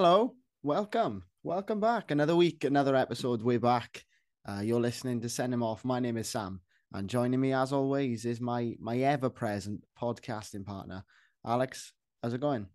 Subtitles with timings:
[0.00, 2.12] Hello, welcome, welcome back.
[2.12, 3.42] Another week, another episode.
[3.42, 4.04] We're back.
[4.48, 5.84] Uh, you're listening to Send Him Off.
[5.84, 6.60] My name is Sam,
[6.92, 11.02] and joining me as always is my my ever present podcasting partner,
[11.44, 11.94] Alex.
[12.22, 12.68] How's it going?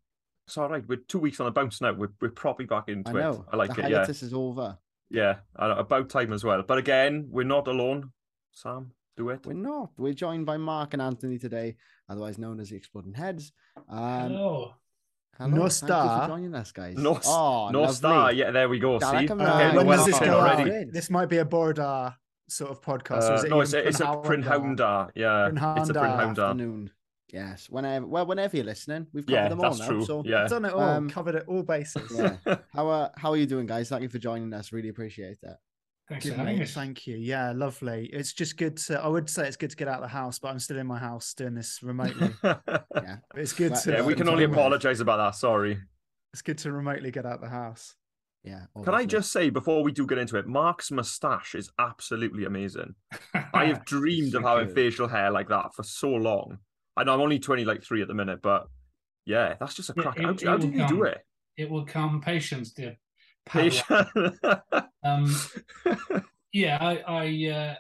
[0.48, 0.84] It's all right.
[0.86, 1.94] We're two weeks on a bounce now.
[1.94, 3.32] We're, we're probably back into I know.
[3.32, 3.54] it.
[3.54, 3.92] I like the it.
[3.92, 4.04] Yeah.
[4.04, 4.78] this is over.
[5.10, 5.36] Yeah.
[5.56, 6.62] About time as well.
[6.68, 8.12] But again, we're not alone.
[8.52, 9.46] Sam, do it.
[9.46, 9.92] We're not.
[9.98, 11.78] We're joined by Mark and Anthony today,
[12.10, 13.54] otherwise known as the Exploding Heads.
[13.88, 14.74] Um, Hello.
[15.38, 16.22] Hello, No thank you star.
[16.22, 16.96] for joining us, guys.
[16.98, 17.96] No, oh, no lovely.
[17.96, 18.32] star.
[18.34, 19.00] Yeah, there we go.
[19.00, 19.28] Dark See?
[19.28, 20.86] and Okay, when does this go already.
[20.92, 22.14] This might be a border
[22.48, 23.24] sort of podcast.
[23.30, 24.24] or Uh, is it no, it's a, even it's a Prynhawn
[24.78, 25.10] Prynhaundar.
[25.16, 26.50] Yeah, it's a Prynhaundar Prynhawn da.
[26.52, 26.92] Afternoon.
[27.32, 28.06] Yes, whenever.
[28.06, 29.88] Well, whenever you're listening, we've covered Yeah, them all that's now.
[29.88, 30.06] true.
[30.06, 30.46] So, Yeah.
[30.48, 30.82] Done it all.
[30.82, 32.12] Um, covered it all bases.
[32.16, 32.36] yeah.
[32.76, 33.90] how uh, how are you doing, guys?
[33.90, 34.72] Thank you for joining us.
[34.72, 35.58] Really appreciate that.
[36.10, 36.74] Thanks Good for having mate, us.
[36.74, 37.16] thank you.
[37.16, 38.10] Yeah, lovely.
[38.12, 39.02] It's just good to.
[39.02, 40.86] I would say it's good to get out of the house, but I'm still in
[40.86, 42.30] my house doing this remotely.
[42.44, 42.58] Yeah,
[43.32, 43.92] But it's good Well, to.
[43.94, 45.36] yeah, we can only apologise about that.
[45.36, 45.80] Sorry.
[46.34, 47.96] It's good to remotely get out of the house.
[48.44, 48.66] yeah.
[48.84, 52.96] Can I just say before we do get into it, Mark's moustache is absolutely amazing.
[53.54, 54.76] I have dreamed of having you.
[54.76, 56.58] facial hair like that for so long.
[56.98, 58.68] I know I'm only 20, like three at the minute, but
[59.26, 60.18] yeah, that's just a crack.
[60.18, 61.20] it- how it do, how do will you do it?
[61.56, 62.20] it will come.
[62.20, 62.98] Patience, dear.
[63.50, 64.10] Padawan.
[64.72, 64.90] Patient.
[65.04, 65.36] Um,
[66.54, 67.76] yeah, I I, uh,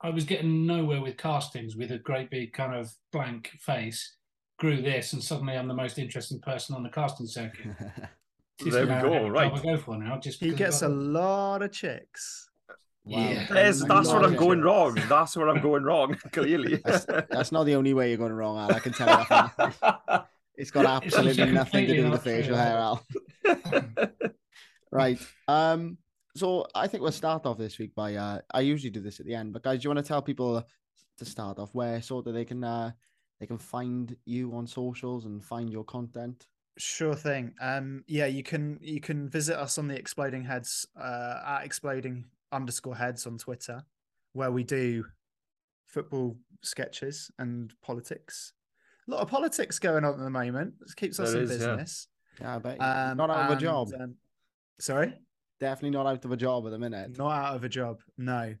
[0.00, 4.16] I was getting nowhere with castings with a great big kind of blank face.
[4.58, 7.66] Grew this, and suddenly I'm the most interesting person on the casting circuit.
[8.60, 9.52] Just There we go, right.
[9.52, 10.18] I go for now.
[10.18, 12.50] Just He gets a I've got- lot of chicks.
[13.04, 13.46] Yeah.
[13.48, 14.66] There's, I'm that's what I'm going sure.
[14.66, 14.94] wrong.
[15.08, 16.82] That's where I'm going wrong, clearly.
[16.84, 18.74] That's, that's not the only way you're going wrong, Al.
[18.74, 20.18] I can tell you.
[20.56, 23.04] It's got absolutely also nothing to do with the facial hair, Al.
[24.92, 25.20] Right.
[25.46, 25.98] Um.
[26.36, 28.14] So I think we'll start off this week by.
[28.14, 30.22] Uh, I usually do this at the end, but guys, do you want to tell
[30.22, 30.64] people
[31.18, 32.92] to start off where so that they can uh
[33.40, 36.46] they can find you on socials and find your content?
[36.76, 37.54] Sure thing.
[37.60, 42.24] Um, yeah, you can you can visit us on the Exploding Heads uh, at exploding
[42.52, 43.82] underscore heads on Twitter,
[44.32, 45.04] where we do
[45.86, 48.52] football sketches and politics.
[49.08, 50.74] A lot of politics going on at the moment.
[50.82, 51.56] It keeps us There in is, yeah.
[51.56, 52.08] business.
[52.40, 52.80] Yeah, I bet.
[52.80, 53.88] Um, not out of a and, job.
[53.98, 54.14] um,
[54.80, 55.14] sorry,
[55.60, 57.18] Definitely not out of a job at the minute.
[57.18, 58.00] not out of a job.
[58.16, 58.54] No,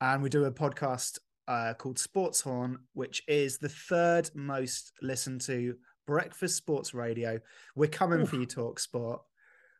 [0.00, 5.40] and we do a podcast uh, called Sports Horn, which is the third most listened
[5.42, 5.74] to
[6.06, 7.38] breakfast sports radio.
[7.76, 9.20] We're coming for you, Talk Sport.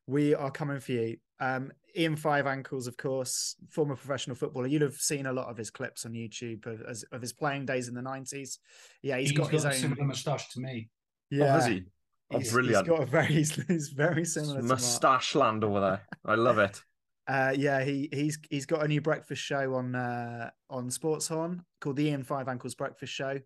[0.06, 1.16] We are coming for you.
[1.40, 4.66] Um, Ian Five Ankles, of course, former professional footballer.
[4.66, 7.64] You'd have seen a lot of his clips on YouTube of, as- of his playing
[7.66, 8.58] days in the nineties.
[9.02, 9.74] Yeah, He's he's got, his a own.
[9.74, 10.90] similar moustache to me.
[11.30, 11.84] Yeah, Oh, has he?
[12.30, 12.86] Oh, he's- brilliant.
[12.86, 14.60] He's got a very, he's, he's very similar.
[14.60, 16.02] to Mustache land over there.
[16.24, 16.82] I love it.
[17.28, 21.62] Uh, yeah, he he's he's got a new breakfast show on uh, on Sports Horn
[21.78, 23.38] called the Ian Five Ankles Breakfast Show,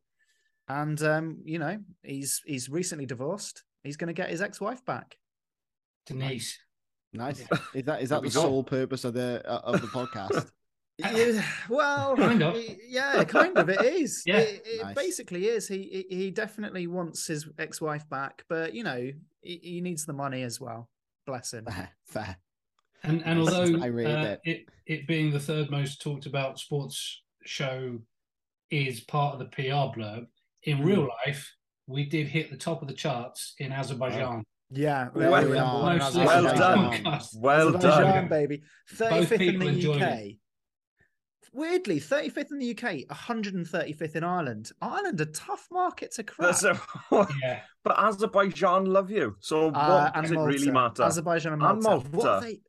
[0.69, 3.65] and um, you know he's he's recently divorced.
[3.83, 5.19] He's going to get his ex wife back.
[6.07, 6.61] Denise.
[7.13, 7.41] Nice.
[7.75, 10.49] Is that is that the sole purpose of the uh, of the podcast?
[11.03, 12.57] Yeah, well, Kind of.
[12.89, 13.69] yeah, kind of.
[13.69, 14.23] It is.
[14.27, 14.39] Yeah.
[14.39, 14.95] it, it Nice.
[14.95, 15.69] basically is.
[15.69, 19.11] He he he definitely wants his ex wife back, but you know
[19.41, 20.89] he, he needs the money as well.
[21.27, 21.65] Bless him.
[21.67, 22.37] fair, fair.
[23.05, 24.41] And and although I rate uh, it.
[24.45, 27.99] it it being the third most talked about sports show
[28.71, 30.27] is part of the PR blurb,
[30.65, 30.85] in Hmm.
[30.85, 31.53] real life
[31.89, 34.45] we did hit the top of the charts in Azerbaijan.
[34.71, 35.67] Yeah, Well we were done.
[35.67, 36.91] number one in Most Well done.
[37.35, 38.29] Well Azerbaijan, done.
[38.29, 38.63] baby.
[38.99, 40.19] Both 35th in the enjoyed UK.
[41.53, 41.59] It.
[41.59, 44.71] Weirdly, 35th in the UK, 135th in Ireland.
[44.81, 46.57] Ireland, a tough market to crack.
[46.63, 46.79] A-
[47.43, 49.37] Yeah, but Azerbaijan love you.
[49.41, 51.03] So what Uh, does it really matter?
[51.03, 52.09] Azerbaijan and And Malta.
[52.11, 52.61] What they,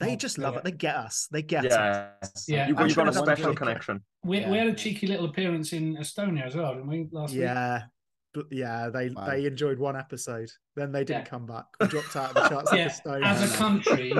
[0.00, 0.58] they Malta, just love yeah.
[0.60, 0.64] it.
[0.64, 1.28] They get us.
[1.30, 1.72] They get us.
[1.72, 2.44] Yes.
[2.48, 4.02] Yeah, You, I'm you've got a special wonder- connection.
[4.24, 4.50] we, Yeah.
[4.50, 7.08] we had a cheeky little appearance in Estonia as well, didn't we?
[7.10, 7.40] Last week.
[7.40, 7.82] Yeah.
[8.34, 9.26] But yeah, they Wow.
[9.26, 10.50] they enjoyed one episode.
[10.76, 11.30] Then they didn't Yeah.
[11.30, 11.64] come back.
[11.80, 13.20] We dropped out of the charts Yeah, a.
[13.24, 14.12] As a country,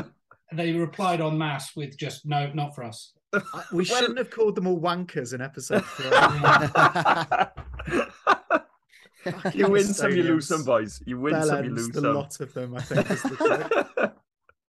[0.53, 3.13] they replied en masse with just no, not for us.
[3.35, 6.07] I- we shouldn't have called them all wankers in episode three.
[9.55, 10.67] you win some, you lose some, Estonians.
[10.67, 11.03] boys.
[11.07, 12.15] You win some, you lose the some.
[12.15, 13.11] lot of them, I think.
[13.11, 13.29] Is the
[13.97, 14.13] quote.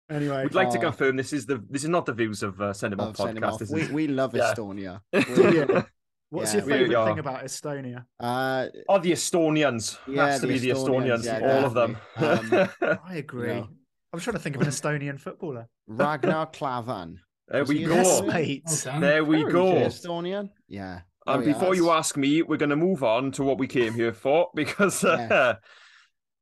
[0.10, 0.82] anyway, We'd like to Oh.
[0.82, 3.18] confirm this is the this is not the views of uh, Send 'Em Off Of
[3.18, 3.52] sending podcast.
[3.54, 3.60] off.
[3.60, 4.54] This We is we love Yeah.
[4.54, 5.02] Estonia.
[5.14, 5.84] do?
[6.32, 8.06] What's Yeah, your favorite thing about Estonia?
[8.20, 9.98] Uh, oh the Estonians.
[10.08, 11.42] Yeah, Has to the be the Estonians, Estonians.
[11.42, 11.98] yeah, all of them.
[12.20, 12.98] definitely.
[13.04, 13.48] I agree.
[13.48, 13.70] know.
[14.14, 15.68] I'm trying to think of an Estonian footballer.
[15.88, 17.20] Ragnar Klavan.
[17.50, 17.94] There we go.
[17.96, 18.64] Yes, mate.
[18.86, 19.00] Well.
[19.02, 19.76] There we Oh, go.
[19.78, 20.50] is Estonian.
[20.68, 21.02] Yeah.
[21.28, 23.68] Oh, And yeah, before you ask me, we're going to move on to what we
[23.68, 25.58] came here for because uh, Yes.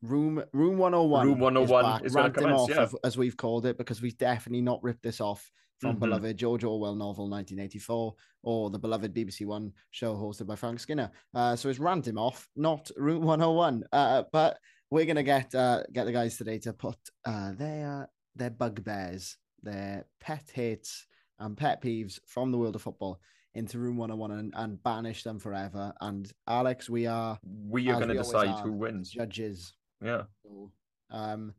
[0.04, 1.27] Room Room 101.
[1.27, 2.83] Room 101 back, is gonna off, yeah.
[2.83, 5.50] of- as we've called it, because we've definitely not ripped this off
[5.80, 6.00] from Mhm.
[6.01, 8.13] beloved George Orwell novel 1984
[8.44, 11.09] or the beloved BBC One show hosted by Frank Skinner.
[11.33, 13.83] Uh, so it's rant him off, not Room 101.
[13.92, 14.59] Uh, but
[14.92, 20.06] we're gonna get uh, get the guys today to put uh, their their bugbears, their
[20.19, 21.06] pet hates
[21.39, 23.19] and pet peeves from the world of football
[23.54, 25.94] into room 101 and, and banish them forever.
[26.01, 29.09] And Alex, we are We are going to decide are, who wins.
[29.12, 29.74] judges.
[30.04, 30.24] Yeah.
[30.44, 30.71] So,
[31.09, 31.54] um,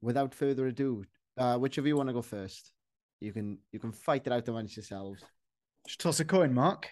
[0.00, 1.04] without further ado,
[1.36, 2.72] uh, which of you want to go first?
[3.20, 5.22] You can you can fight it out amongst yourselves.
[5.86, 6.88] Just toss a coin, Mark.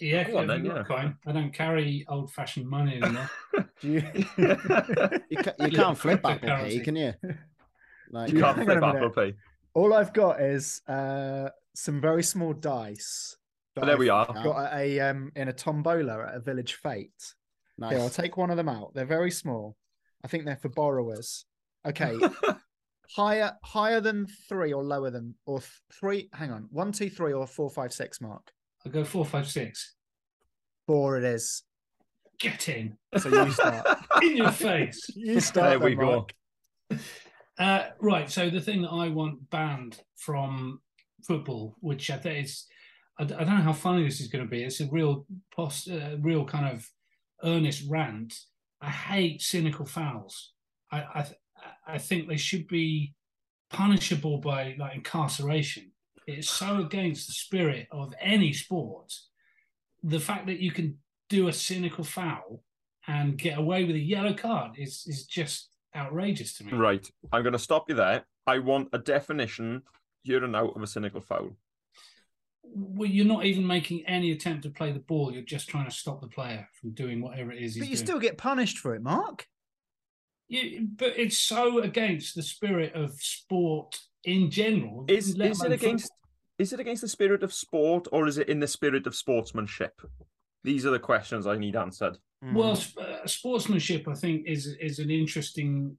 [0.00, 0.80] Yeah, Go on then, yeah.
[0.80, 1.16] a coin?
[1.26, 3.30] I don't carry old fashioned money anymore.
[3.82, 4.02] You?
[4.38, 7.12] You, ca- you can't flip Apple Pay, can you?
[8.10, 9.10] Like, You can't flip a Apple.
[9.10, 9.34] Pay.
[9.74, 13.36] All I've got is uh, some very small dice.
[13.74, 14.26] But there we are.
[14.28, 14.44] I've are.
[14.44, 17.34] Got a um in a tombola at a village fete.
[17.88, 18.92] Here, I'll take one of them out.
[18.94, 19.76] They're very small.
[20.22, 21.46] I think they're for borrowers.
[21.86, 22.16] Okay,
[23.16, 26.28] higher higher than three or lower than or th- three.
[26.32, 28.20] Hang on, one, two, three, or four, five, six.
[28.20, 28.52] Mark
[28.84, 29.94] I'll go four, five, six.
[30.86, 31.16] four.
[31.16, 31.62] It is.
[32.38, 32.96] Get in.
[33.18, 33.86] So you start.
[34.22, 35.06] In your face.
[35.14, 35.70] you start.
[35.70, 36.26] There we then, go.
[37.58, 38.30] Uh, right.
[38.30, 40.80] So the thing that I want banned from
[41.26, 42.66] football, which I think is,
[43.18, 44.64] I don't know how funny this is going to be.
[44.64, 46.88] It's a real, post, uh, real kind of
[47.44, 48.34] earnest rant.
[48.80, 50.52] I hate cynical fouls.
[50.90, 51.26] I, I,
[51.86, 53.14] I think they should be
[53.70, 55.92] punishable by like incarceration.
[56.26, 59.12] It's so against the spirit of any sport.
[60.02, 60.98] The fact that you can
[61.28, 62.62] do a cynical foul
[63.06, 66.72] and get away with a yellow card is is just outrageous to me.
[66.72, 67.06] Right.
[67.32, 68.24] I'm going to stop you there.
[68.46, 69.82] I want a definition
[70.22, 71.50] here and out of a cynical foul.
[72.64, 75.32] Well, you're not even making any attempt to play the ball.
[75.32, 77.96] You're just trying to stop the player from doing whatever it is he's But you
[77.96, 78.06] doing.
[78.06, 79.46] still get punished for it, Mark.
[80.48, 85.04] You- but it's so against the spirit of sport in general.
[85.08, 86.18] Is is it against football.
[86.58, 90.00] is it against the spirit of sport or is it in the spirit of sportsmanship?
[90.62, 92.18] These are the questions I need answered.
[92.42, 95.96] Well, sp- uh, sportsmanship, I think, is is an interesting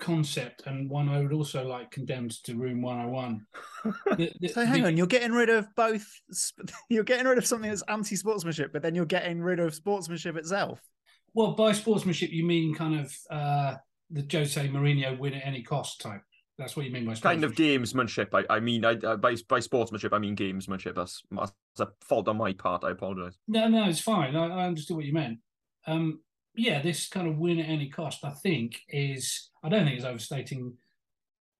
[0.00, 3.44] concept and one I would also like condemned to Room 101.
[4.16, 6.06] The- the- So hang the- on, you're getting rid of both.
[6.88, 10.80] You're getting rid of something that's anti-sportsmanship, but then you're getting rid of sportsmanship itself.
[11.34, 13.74] Well, by sportsmanship, you mean kind of uh,
[14.10, 16.22] the Jose Mourinho win at any cost type.
[16.58, 18.28] That's what you mean by Kind of gamesmanship.
[18.32, 20.94] I, I mean, I, I by by sportsmanship, I mean gamesmanship.
[20.96, 22.82] That's, that's a fault on my part.
[22.84, 23.36] I apologize.
[23.46, 24.34] No, no, it's fine.
[24.34, 25.38] I, I understood what you meant.
[25.88, 26.20] Um,
[26.54, 30.04] yeah, this kind of win at any cost, I think, is I don't think it's
[30.04, 30.74] overstating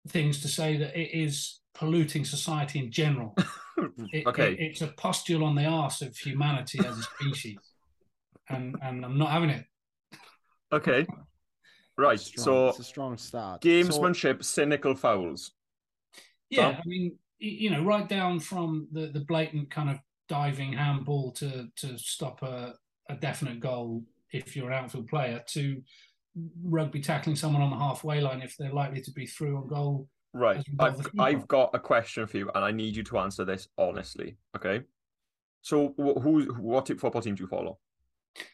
[0.08, 3.34] things to say that it is polluting society in general.
[4.12, 4.54] It- okay.
[4.54, 7.58] it- it's a pustule on the arse of humanity as a species,
[8.48, 9.64] and and I'm not having it.
[10.72, 11.06] okay.
[11.96, 12.18] Right.
[12.18, 12.44] Strong.
[12.44, 13.62] So it's a strong start.
[13.62, 15.52] So- gamesmanship, cynical fouls.
[16.50, 16.80] Yeah, Sam?
[16.84, 19.98] I mean, you know, right down from the the blatant kind of
[20.28, 22.74] diving handball to to stop a,
[23.08, 24.02] a definite goal
[24.32, 25.82] if you're an outfield player to
[26.62, 30.08] rugby tackling someone on the halfway line if they're likely to be through on goal.
[30.34, 30.58] Right.
[30.58, 31.08] As we got I've.
[31.18, 34.36] I've got a question for you, and I need you to answer this honestly.
[34.56, 34.82] Okay.
[35.62, 37.78] So wh- who what t- football team do you follow?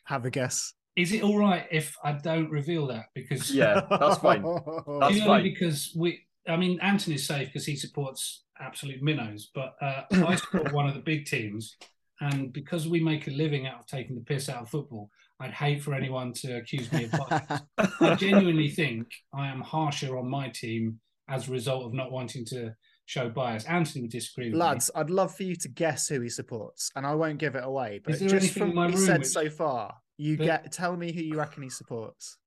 [0.05, 0.73] Have a guess.
[0.97, 3.06] Is it all right if I don't reveal that?
[3.15, 4.43] Because Yeah, that's fine.
[5.00, 5.43] That's you know, fine.
[5.43, 10.72] because we, I mean, Anthony's safe because he supports absolute minnows, but uh, I support
[10.72, 11.77] one of the big teams,
[12.20, 15.10] and because we make a living out of taking the piss out of football,
[15.44, 17.60] I'd hate for anyone to accuse me of bias.
[18.01, 22.46] I genuinely think I am harsher on my team as a result of not wanting
[22.46, 22.74] to
[23.05, 23.67] show bias.
[23.67, 27.06] Anthony would disagree with Lads, I'd love for you to guess who he supports, and
[27.06, 28.01] I won't give it away.
[28.03, 31.20] But just from what he said which- so far, you But- get tell me who
[31.20, 32.39] you reckon he supports.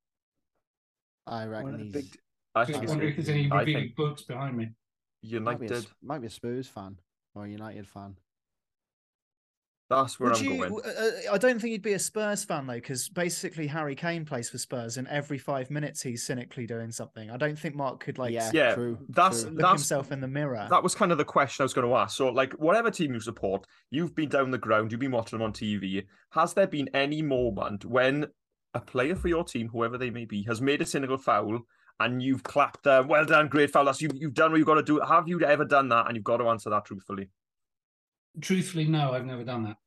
[1.27, 2.17] I reckon of he's big-
[2.55, 2.65] I me.
[2.65, 4.69] think Just it's wondering if there's any I revealing think books behind me.
[5.39, 6.97] might be, a, might be a Spurs fan
[7.35, 8.15] or a United fan.
[9.89, 10.57] That's where Would I'm you?
[10.69, 10.81] going.
[10.85, 14.49] uh, I don't think he'd be a Spurs fan though, because basically Harry Kane plays
[14.49, 17.31] for Spurs, and every five minutes he's cynically doing something.
[17.31, 18.97] I don't think Mark could like yeah, Yeah, true.
[19.09, 19.51] that's- true.
[19.51, 20.67] look that's- himself in the mirror.
[20.69, 22.17] That was kind of the question I was going to ask.
[22.17, 25.45] So, like, whatever team you support, you've been down the ground, you've been watching them
[25.45, 26.03] on TV.
[26.31, 28.27] Has there been any moment when
[28.73, 31.61] a player for your team, whoever they may be, has made a cynical foul
[32.01, 34.75] and you've clapped, uh, well done, great foul, that's, you've, you've done what you've got
[34.75, 34.99] to do?
[34.99, 36.07] Have you ever done that?
[36.07, 37.29] And you've got to answer that truthfully.
[38.41, 39.77] Truthfully, no, I've never done that.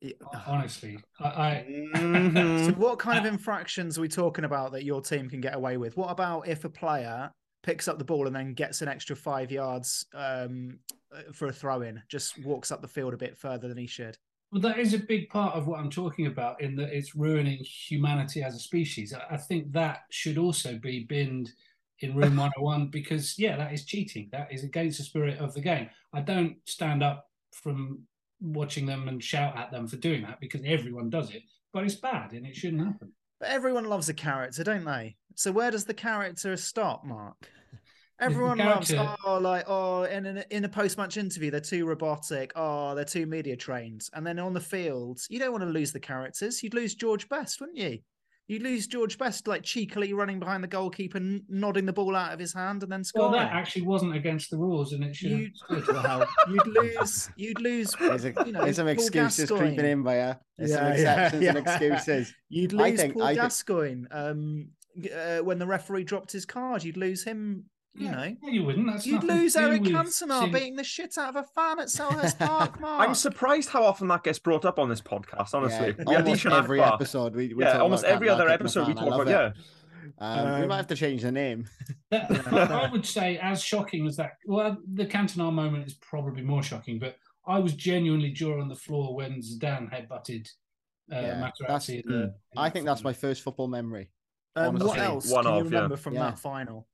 [0.00, 0.12] Yeah.
[0.46, 2.76] Honestly, I, I So Mhm.
[2.76, 5.96] what kind of infractions are we talking about that your team can get away with?
[5.96, 7.30] What about if a player
[7.62, 10.78] picks up the ball and then gets an extra five yards um,
[11.14, 13.86] uh, for a throw in, just walks up the field a bit further than he
[13.86, 14.16] should?
[14.52, 17.58] Well, that is a big part of what I'm talking about in that it's ruining
[17.62, 19.12] humanity as a species.
[19.12, 21.52] I, I think that should also be binned
[22.00, 24.28] in Room 101 because, yeah, that is cheating.
[24.32, 25.90] That is against the spirit of the game.
[26.14, 28.00] I don't stand up from
[28.40, 31.42] watching them and shout at them for doing that because everyone does it,
[31.72, 33.12] but it's bad and it shouldn't happen.
[33.38, 35.16] But everyone loves a character, don't they?
[35.34, 37.48] So where does the character stop, Mark?
[38.20, 42.52] Everyone loves oh like oh in a, in a post match interview they're too robotic
[42.54, 45.90] oh they're too media trained and then on the field you don't want to lose
[45.90, 47.98] the characters you'd lose George Best wouldn't you
[48.50, 52.32] you'd lose George Best like cheekily running behind the goalkeeper n- nodding the ball out
[52.32, 53.32] of his hand and then scoring.
[53.32, 55.94] Well, that actually wasn't against the rules, and it should You- have stood.
[55.94, 59.68] Well, you'd lose you'd lose There's, a, you know, there's some excuses Gascoigne.
[59.76, 60.34] creeping in by you.
[60.58, 62.34] There's some Yeah, yeah, exceptions and excuses.
[62.48, 64.68] You'd I lose think- Paul I think- Gascoigne um,
[65.14, 66.82] uh, when the referee dropped his card.
[66.84, 67.64] You'd lose him.
[67.94, 68.86] You Yeah, know, no, you wouldn't.
[68.86, 72.38] That's you'd lose Eric Cantona seeing- beating the shit out of a fan at Selhurst
[72.38, 72.80] Park.
[72.80, 73.08] Mark.
[73.08, 75.54] I'm surprised how often that gets brought up on this podcast.
[75.54, 78.94] Honestly, Yeah, we almost every episode we, we yeah, talk almost every other episode we
[78.94, 79.26] talk about.
[79.26, 79.30] it.
[79.30, 79.50] Yeah,
[80.18, 81.66] Um, we Um, might have to change the name.
[82.10, 86.42] That, I I would say, as shocking as that, well, the Cantona moment is probably
[86.42, 87.16] more shocking, but
[87.46, 90.48] I was genuinely jaw on the floor when Zidane headbutted
[91.12, 91.58] uh, Yeah, Materazzi.
[91.68, 94.10] that's- in the- in I think that's my first football memory.
[94.56, 95.76] Um, what else one can you of, yeah.
[95.78, 96.30] remember from Yeah.
[96.30, 96.88] that final?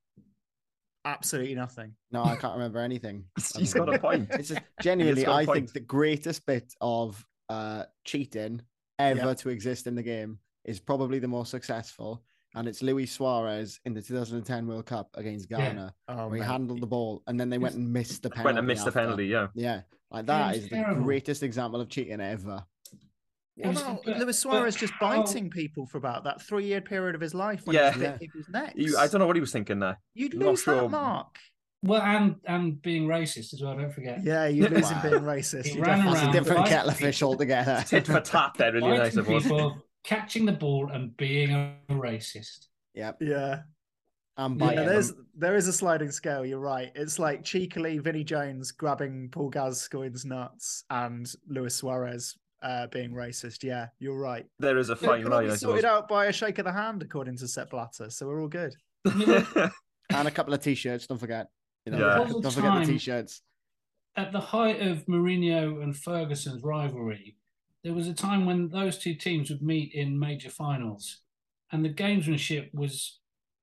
[1.07, 1.93] Absolutely nothing.
[2.11, 3.23] No, I can't remember anything.
[3.57, 4.27] he's got a point.
[4.31, 5.57] It's just, genuinely, got a I point.
[5.57, 8.61] think the greatest bit of uh, cheating
[8.99, 9.33] ever Yeah.
[9.35, 12.23] to exist in the game is probably the most successful,
[12.55, 15.57] and it's Luis Suarez in the 2010 World Cup against Yeah.
[15.57, 18.45] Ghana, Oh, where he handled the ball and then they went and missed the penalty.
[18.45, 19.27] Went and missed the penalty.
[19.27, 22.65] Yeah, Yeah, like that was is the greatest example of cheating ever.
[23.57, 26.81] What was- about but- Luis Suarez but just how- biting people for about that three-year
[26.81, 27.91] period of his life when Yeah.
[27.91, 28.11] he was Yeah.
[28.11, 28.73] bit people's necks?
[28.75, 29.97] He- I don't know what he was thinking there.
[30.13, 30.81] You'd I'm lose sure.
[30.81, 31.37] that, Mark.
[31.83, 33.77] Well, and and being racist as well.
[33.77, 34.23] Don't forget.
[34.23, 35.09] Yeah, you'd lose him Wow.
[35.09, 35.65] being racist.
[35.67, 37.83] He ran definitely- That's a different biting kettle of fish altogether.
[37.87, 39.15] Tit for tat there, really nice.
[39.15, 39.73] Biting It was.
[40.03, 42.67] catching the ball, and being a racist.
[42.95, 43.61] Yep, Yeah.
[44.37, 45.27] and Yeah, Yeah, biting there's them.
[45.35, 46.45] there is a sliding scale.
[46.45, 46.91] You're right.
[46.95, 53.63] It's like cheekily Vinnie Jones grabbing Paul Gascoigne's nuts and Luis Suarez uh, being racist.
[53.63, 54.45] Yeah, you're right.
[54.59, 56.71] There is a It fine can line, be sorted out by a shake of the
[56.71, 58.09] hand, according to Sepp Blatter.
[58.09, 58.75] So we're all good.
[59.05, 61.07] and a couple of t-shirts.
[61.07, 61.47] Don't forget.
[61.85, 62.13] You know, Yeah.
[62.15, 63.41] There was a don't forget the t-shirts.
[64.15, 67.37] At the height of Mourinho and Ferguson's rivalry,
[67.83, 71.19] there was a time when those two teams would meet in major finals,
[71.71, 73.19] and the gamesmanship was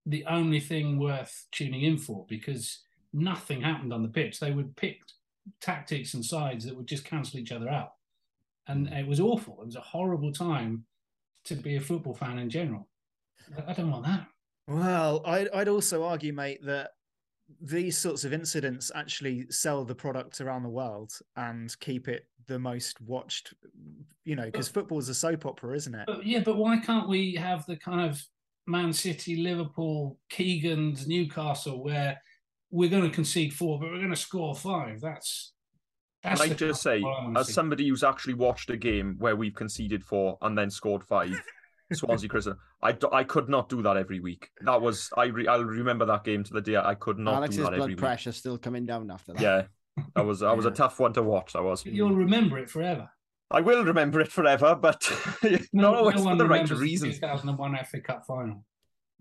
[0.06, 2.82] the only thing worth tuning in for because
[3.12, 4.38] nothing happened on the pitch.
[4.38, 5.00] They would pick
[5.60, 7.93] tactics and sides that would just cancel each other out,
[8.68, 8.94] and hmm.
[8.94, 9.59] it was awful.
[9.61, 10.85] It was a horrible time
[11.44, 12.88] to be a football fan in general.
[13.56, 14.26] I- I don't want that.
[14.66, 16.92] Well, I'd, I'd also argue, mate, that
[17.61, 22.59] these sorts of incidents actually sell the product around the world and keep it the
[22.59, 23.54] most watched,
[24.25, 26.04] you know, because football's a soap opera, isn't it?
[26.06, 28.23] But yeah, but why can't we have the kind of
[28.66, 32.21] Man City, Liverpool, Keegan's, Newcastle, where
[32.71, 35.00] we're going to concede four, but we're going to score five?
[35.00, 35.52] That's
[36.25, 36.40] Can.
[36.40, 37.52] I the just say, of football I wanna as see.
[37.52, 41.40] somebody who's actually watched a game where we've conceded four and then scored five,
[41.93, 44.50] Swansea Crystal, I could not do that every week.
[44.62, 46.76] That was I re, I'll remember that game to the day.
[46.76, 47.99] I could not Alex's do that blood every week.
[47.99, 49.43] pressure still coming down after that.
[49.43, 49.62] Yeah,
[50.16, 51.52] that was that was a tough one to watch.
[51.52, 51.85] That was.
[51.85, 53.11] You'll remember it forever.
[53.50, 55.09] I will remember it forever, but
[55.43, 57.14] No, not always no for the right remembers the reasons.
[57.16, 58.64] 2001 FA Cup final.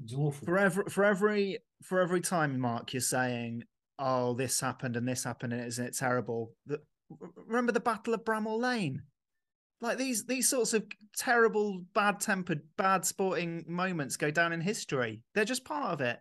[0.04, 0.46] It's awful.
[0.46, 3.64] For every for every for every time, Mark, you're saying,
[4.00, 6.82] "Oh, this happened and this happened and isn't it terrible?" The,
[7.48, 9.04] remember the Battle of Bramall Lane?
[9.82, 10.86] Like these these sorts of
[11.18, 15.22] terrible, bad tempered, bad sporting moments go down in history.
[15.36, 16.20] They're just part of it.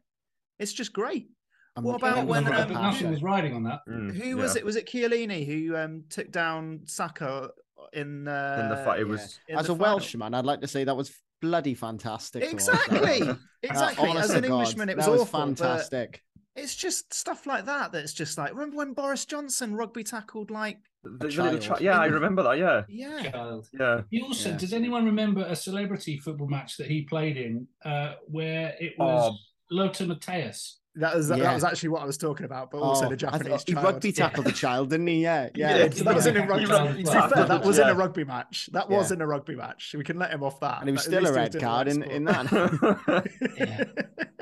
[0.59, 1.29] It's just great.
[1.77, 3.81] I'm- What about when, looking um, the was riding on that.
[3.89, 4.65] Mm, Who was it?
[4.65, 7.51] Was it Chiellini who um, took down Saka
[7.93, 9.85] in uh, In the fight, it was in As a final?
[9.97, 12.43] Welshman, I'd like to say that was bloody fantastic.
[12.43, 12.51] to.
[12.51, 14.11] Exactly, Uh, exactly.
[14.11, 15.41] As an God, Englishman, it was, that was awful.
[15.41, 16.23] but fantastic.
[16.55, 20.79] It's just stuff like that that's just like remember when Boris Johnson rugby tackled like
[21.03, 21.81] The- the little child.
[21.81, 22.59] yeah, I remember that.
[22.59, 23.69] Yeah, yeah Child.
[23.73, 24.03] yeah.
[24.11, 24.57] He also, Yeah.
[24.59, 29.33] does anyone remember a celebrity football match that he played in uh, where it was
[29.33, 29.37] Oh.
[29.71, 30.75] Lothar Matthäus?
[30.97, 33.47] that was that was actually what I was talking about, but also Oh, the Japanese
[33.49, 35.23] thought he rugby tackled the child, didn't he?
[35.23, 35.77] Yeah, yeah.
[35.79, 36.61] Yeah, so that was in a rugby.
[36.61, 37.03] He To rugby
[37.35, 38.69] fair, that the was in a rugby match.
[38.73, 39.15] That was Yeah.
[39.15, 39.95] in a rugby match.
[39.97, 40.81] We can let him off that.
[40.81, 42.47] And he was At still a red card in, in that.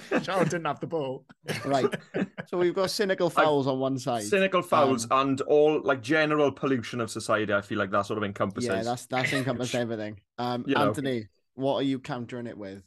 [0.22, 1.24] Child didn't have the ball.
[1.64, 1.86] right.
[2.48, 4.24] So we've got cynical fouls on one side.
[4.24, 7.52] Cynical fouls Um, and all like general pollution of society.
[7.52, 8.68] I feel like that sort of encompasses.
[8.68, 10.20] Yeah, that's that's encompassed everything.
[10.38, 10.88] Um, You know.
[10.88, 12.82] Anthony, what are you countering it with?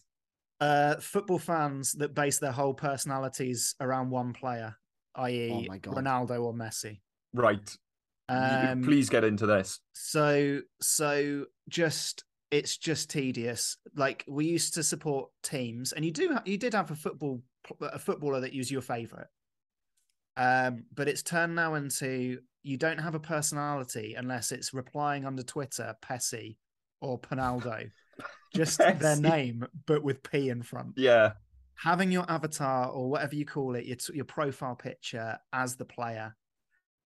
[0.61, 4.75] Uh, football fans that base their whole personalities around one player,
[5.15, 5.91] i.e., Oh.
[5.91, 6.99] Ronaldo or Messi.
[7.33, 7.75] right.
[8.27, 9.79] Um, Please get into this.
[9.93, 13.77] So so just it's just tedious.
[13.95, 17.41] Like we used to support teams, and you do ha- you did have a football
[17.81, 19.27] a footballer that was your favorite.
[20.37, 25.43] Um, but it's turned now into you don't have a personality unless it's replying under
[25.43, 26.57] Twitter, Pessy
[27.01, 27.89] or Pinaldo.
[28.55, 28.99] just Yes.
[29.01, 30.93] their name, but with P in front.
[30.97, 31.33] Yeah,
[31.75, 36.35] Having your avatar or whatever you call it, your, your profile picture as the player,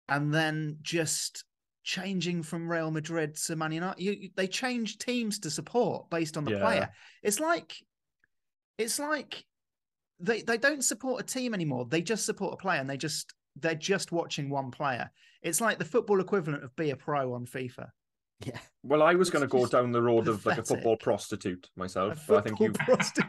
[0.10, 1.46] and then just
[1.88, 4.04] changing from Real Madrid to Man United.
[4.04, 6.60] You, they change teams to support based on the Yeah.
[6.60, 6.90] player.
[7.24, 7.74] It's like,
[8.78, 9.46] it's like
[10.20, 11.86] they they don't support a team anymore.
[11.86, 15.10] They just support a player, and they just they're just watching one player.
[15.42, 17.88] It's like the football equivalent of be a pro on FIFA.
[18.46, 18.60] Yeah.
[18.84, 21.80] Well, I was going to go down the road of like a football prostitute A
[21.80, 22.76] myself, but I think you've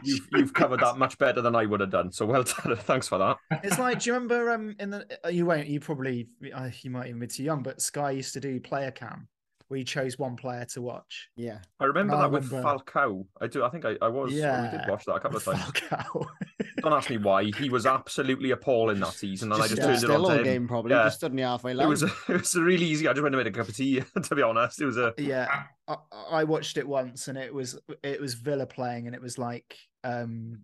[0.03, 2.11] you've you've covered that much better than I would have done.
[2.11, 2.75] So well done.
[2.81, 3.37] Thanks for that.
[3.63, 6.91] It's like, do you remember um in the uh, you won't you probably uh, you
[6.91, 9.27] might even be too young, but Sky used to do player cam
[9.69, 11.29] where you chose one player to watch.
[11.35, 11.59] Yeah.
[11.79, 12.79] I remember No, I that with remember.
[12.83, 13.25] Falcao.
[13.39, 13.63] I do.
[13.63, 14.33] I think I, I was.
[14.33, 14.63] Yeah.
[14.71, 15.61] We did watch that a couple of times.
[15.61, 16.25] Falcao.
[16.81, 17.45] Don't ask me why.
[17.57, 20.37] He was absolutely appalling that season, and I Just, just uh, turned it on to
[20.39, 20.43] him.
[20.43, 20.91] game probably.
[20.91, 21.03] Yeah.
[21.03, 21.85] Just stood in the halfway line.
[21.85, 23.07] It was it was really easy.
[23.07, 24.03] I just went and made a cup of tea.
[24.23, 25.95] To be honest, it was a yeah, I,
[26.31, 29.77] I watched it once, and it was it was Villa playing, and it was like
[30.03, 30.59] um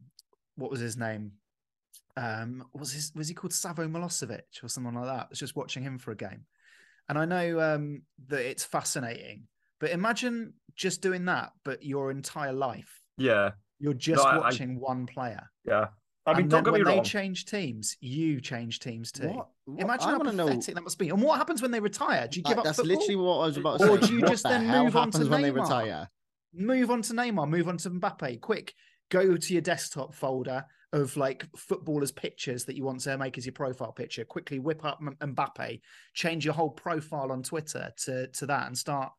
[0.56, 1.34] what was his name?
[2.18, 5.26] Um, was his was he called Savo Milosevic or something like that?
[5.26, 6.46] I was just watching him for a game,
[7.10, 9.48] and I know um that it's fascinating,
[9.82, 13.02] but imagine just doing that, but your entire life.
[13.18, 15.50] yeah, You're just I- I- watching one player.
[15.66, 15.88] yeah.
[16.26, 16.98] I mean, and don't get me when wrong.
[16.98, 19.28] they change teams, you change teams too.
[19.28, 19.50] What?
[19.66, 19.82] what?
[19.82, 20.48] Imagine I how to know.
[20.48, 21.10] pathetic that must be.
[21.10, 22.28] And what happens when they retire?
[22.28, 22.98] Do you give up that's football?
[22.98, 23.90] literally what I was about to say.
[23.92, 25.62] Or do you just the then move on to when they Neymar?
[25.62, 26.10] retire?
[26.54, 28.40] move on to Neymar, move on to Mbappe.
[28.42, 28.74] Quick,
[29.10, 33.46] go to your desktop folder of like footballers' pictures that you want to make as
[33.46, 34.24] your profile picture.
[34.24, 35.82] Quickly whip up M- Mbappe,
[36.14, 39.12] change your whole profile on Twitter to to that, and start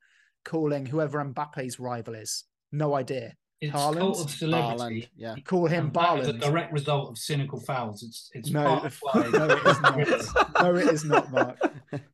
[0.44, 2.44] calling whoever Mbappe's rival is.
[2.72, 3.34] No idea.
[3.60, 3.96] It's Haaland?
[3.98, 5.08] cult of Haaland, celebrity.
[5.16, 5.34] yeah.
[5.34, 8.02] You call him And that is a direct result of cynical fouls.
[8.02, 9.28] It's it's No, part of why.
[9.32, 9.80] no, it is
[10.34, 10.62] not.
[10.62, 11.58] No, it is not, Mark.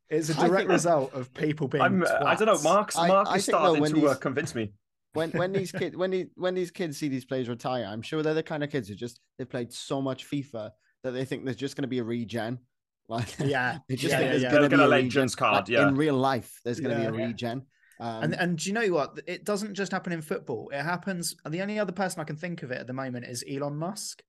[0.08, 1.82] It's a I direct result of people being.
[1.82, 2.54] I'm, I don't know.
[2.54, 2.64] twats.
[2.64, 4.72] Mark's I- Mark I is starting to uh, convince me.
[5.14, 8.22] when when these kids when these when these kids see these players retire, I'm sure
[8.22, 10.70] they're the kind of kids who just they've played so much FIFA
[11.02, 12.58] that they think there's just going to be a regen.
[13.08, 14.50] Like Yeah, they just yeah, think yeah, there's yeah.
[14.52, 15.38] going to be get a a Legends regen.
[15.38, 15.88] card, Like, yeah.
[15.88, 17.26] In real life, there's going to be a Yeah.
[17.26, 17.66] regen.
[18.00, 19.20] Um, And and do you know what?
[19.26, 20.70] It doesn't just happen in football.
[20.70, 21.34] It happens.
[21.48, 24.22] The only other person I can think of it at the moment is Elon Musk.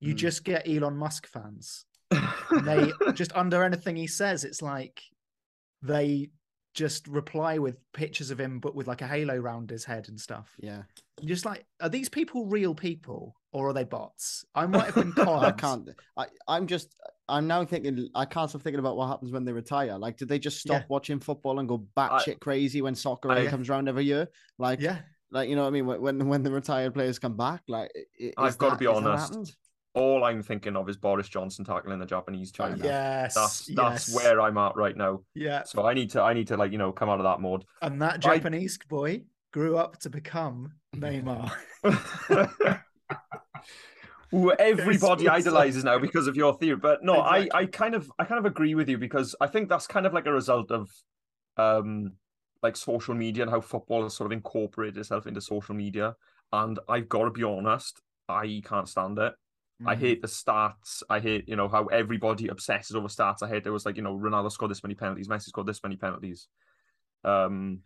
[0.00, 0.16] You Hmm.
[0.18, 1.84] just get Elon Musk fans.
[2.62, 5.02] They just under anything he says, it's like
[5.82, 6.30] they
[6.74, 10.20] just reply with pictures of him, but with like a halo round his head and
[10.20, 10.54] stuff.
[10.60, 10.82] yeah,
[11.24, 14.44] Just like, are these people real people or are they bots?
[14.54, 15.44] I might have been conned.
[15.44, 15.88] I can't.
[16.16, 16.94] I I'm just.
[17.28, 18.08] I'm now thinking.
[18.14, 19.98] I can't stop thinking about what happens when they retire.
[19.98, 20.86] Like, did they just stop Yeah.
[20.88, 24.28] watching football and go batshit crazy when soccer I- comes around every year?
[24.58, 25.00] Like, Yeah.
[25.30, 25.86] like you know what I mean?
[25.86, 28.90] When when, when the retired players come back, like, i- i- I've gotta be is
[28.96, 29.56] honest.
[29.94, 32.76] All I'm thinking of is Boris Johnson tackling the Japanese China.
[32.82, 33.34] Yes.
[33.34, 34.14] That's that's yes.
[34.16, 35.20] where I'm at right now.
[35.34, 35.64] Yeah.
[35.64, 37.64] So I need to I need to like you know come out of that mode.
[37.82, 41.50] And that I- Japanese boy grew up to become Neymar.
[44.30, 46.76] Who everybody It's idolizes now because of your theory.
[46.76, 47.52] But no, Exactly.
[47.52, 50.06] I, I kind of I kind of agree with you because I think that's kind
[50.06, 50.90] of like a result of
[51.56, 52.12] um
[52.62, 56.14] like social media and how football has sort of incorporated itself into social media.
[56.52, 59.32] And I've got to be honest, I can't stand it.
[59.86, 59.98] I Mhm.
[60.00, 61.02] hate the stats.
[61.08, 63.42] I hate, you know, how everybody obsesses over stats.
[63.42, 65.82] I hate there was like, you know, Ronaldo scored this many penalties, Messi scored this
[65.82, 66.48] many penalties.
[67.24, 67.80] Um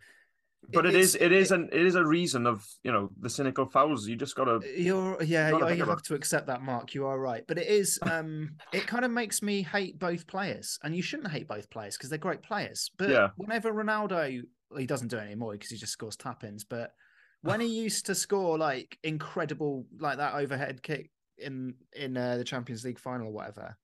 [0.71, 3.29] but It- it is is it- an it is a reason of, you know, the
[3.29, 4.07] cynical fouls.
[4.07, 6.93] You just gotta You're yeah, Gotta you, you have to accept that, Mark.
[6.93, 10.79] You are right, but it is um, it kind of makes me hate both players,
[10.83, 12.89] and you shouldn't hate both players because they're great players.
[12.97, 13.29] But Yeah.
[13.35, 16.63] whenever Ronaldo, well, he doesn't do it anymore because he just scores tap-ins.
[16.63, 16.91] But
[17.41, 22.43] when he used to score like incredible, like that overhead kick in in uh, the
[22.43, 23.75] Champions League final or whatever,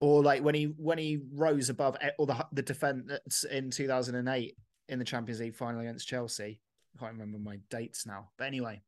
[0.00, 4.14] or like when he when he rose above all the the defense in two thousand
[4.14, 4.54] and eight
[4.88, 6.60] in the Champions League final against Chelsea.
[6.94, 8.82] I can't remember my dates now, but anyway,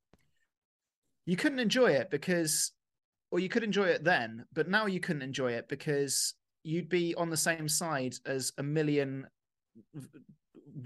[1.27, 2.73] you couldn't enjoy it because,
[3.31, 6.35] or you could enjoy it then, but now you couldn't enjoy it because
[6.65, 9.27] you'd be on the same side as a million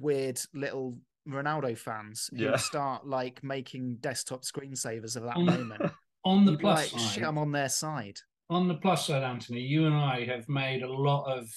[0.00, 0.98] weird little
[1.28, 2.56] Ronaldo fans who Yeah.
[2.56, 5.82] start like making desktop screensavers of that On- moment.
[6.24, 8.16] On the You'd plus like, side, shit, I'm on their side.
[8.48, 11.48] on the plus side, Anthony, you and I have made a lot of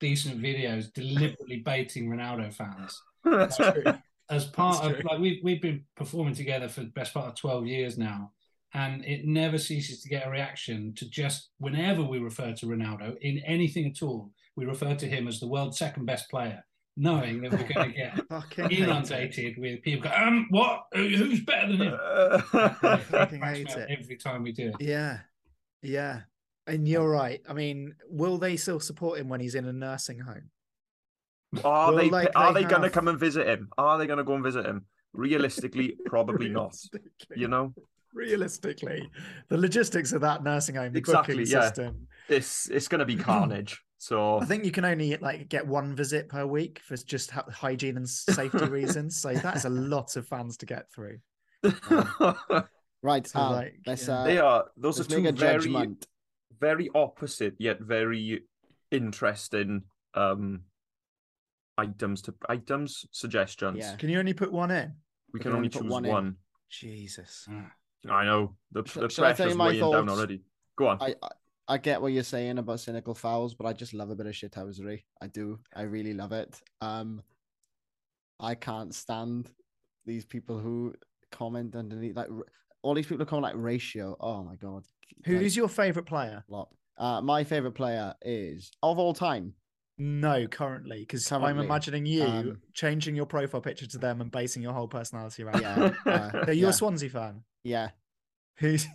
[0.00, 3.00] decent videos deliberately baiting Ronaldo fans.
[3.24, 3.84] That's True.
[4.28, 5.10] As part That's of true.
[5.10, 8.32] like we've we've been performing together for the best part of twelve years now,
[8.74, 13.16] and it never ceases to get a reaction to just whenever we refer to Ronaldo
[13.20, 16.64] in anything at all, we refer to him as the world's second best player,
[16.96, 18.18] knowing that we're going to get
[18.70, 18.72] it.
[18.80, 20.86] inundated with people go, um, what?
[20.92, 21.98] Who's better than him?
[22.52, 23.86] it.
[24.00, 24.84] Every time we do it.
[24.84, 25.18] Yeah,
[25.82, 26.22] yeah.
[26.66, 27.40] And you're right.
[27.48, 30.50] I mean, will they still support him when he's in a nursing home?
[31.64, 33.68] Are Well, they like are they they gonna come and visit him?
[33.78, 34.86] Are they gonna go and visit him?
[35.12, 36.76] Realistically, probably not.
[37.34, 37.72] You know,
[38.12, 39.08] realistically,
[39.48, 41.60] the logistics of that nursing home, the Exactly, booking yeah.
[41.62, 42.08] system.
[42.28, 43.80] it's it's going to be carnage.
[43.98, 47.44] So I think you can only like get one visit per week for just hy-
[47.50, 49.16] hygiene and safety reasons.
[49.16, 51.18] So that's a lot of fans to get through.
[53.02, 54.14] Right, So, Al, like, let's, yeah.
[54.20, 56.06] uh, they are those are two make a very judgment.
[56.60, 58.42] Very opposite yet very
[58.90, 59.82] interesting
[60.14, 60.62] um
[61.78, 63.78] items to items suggestions.
[63.78, 63.96] Yeah.
[63.96, 64.88] Can you only put one in?
[65.32, 66.36] We We can can only only put choose one one.
[66.70, 67.46] Jesus.
[68.08, 70.42] I know the, Sh- the I tell pressure's my weighing down already.
[70.76, 70.98] Go on.
[71.00, 71.28] I, I
[71.68, 74.34] I get what you're saying about cynical fouls, but I just love a bit of
[74.34, 75.02] shithousery.
[75.20, 75.58] I do.
[75.74, 76.60] I really love it.
[76.80, 77.22] Um,
[78.38, 79.50] I can't stand
[80.04, 80.94] these people who
[81.32, 82.28] comment underneath like
[82.82, 84.16] all these people who comment like ratio.
[84.20, 84.84] Oh my god.
[85.26, 86.44] Like, Who's your favorite player?
[86.48, 86.68] lot?
[86.98, 89.54] Uh, my favorite player is of all time.
[89.98, 94.62] No, currently, because I'm imagining you um, changing your profile picture to them and basing
[94.62, 95.62] your whole personality around.
[95.62, 96.68] Yeah, uh, So you're yeah.
[96.68, 97.44] a Swansea fan.
[97.64, 97.90] Yeah.
[98.58, 98.86] Who's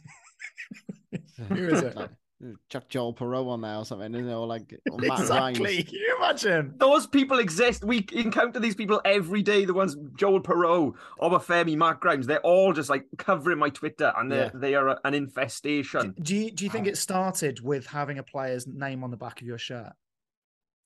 [1.50, 1.98] who is it?
[2.44, 5.64] Like, Chuck Joel Piroe on there or something, you know, like or Matt exactly.
[5.78, 5.84] Rhymes.
[5.90, 6.74] Can you imagine?
[6.78, 7.84] Those people exist.
[7.84, 9.66] We encounter these people every day.
[9.66, 12.26] The ones Joel Piroe, Obafemi, Mark Grimes.
[12.28, 14.50] They're all just like covering my Twitter, and they Yeah.
[14.54, 16.16] are they are an infestation.
[16.22, 19.42] Do you do you think it started with having a player's name on the back
[19.42, 19.94] of your shirt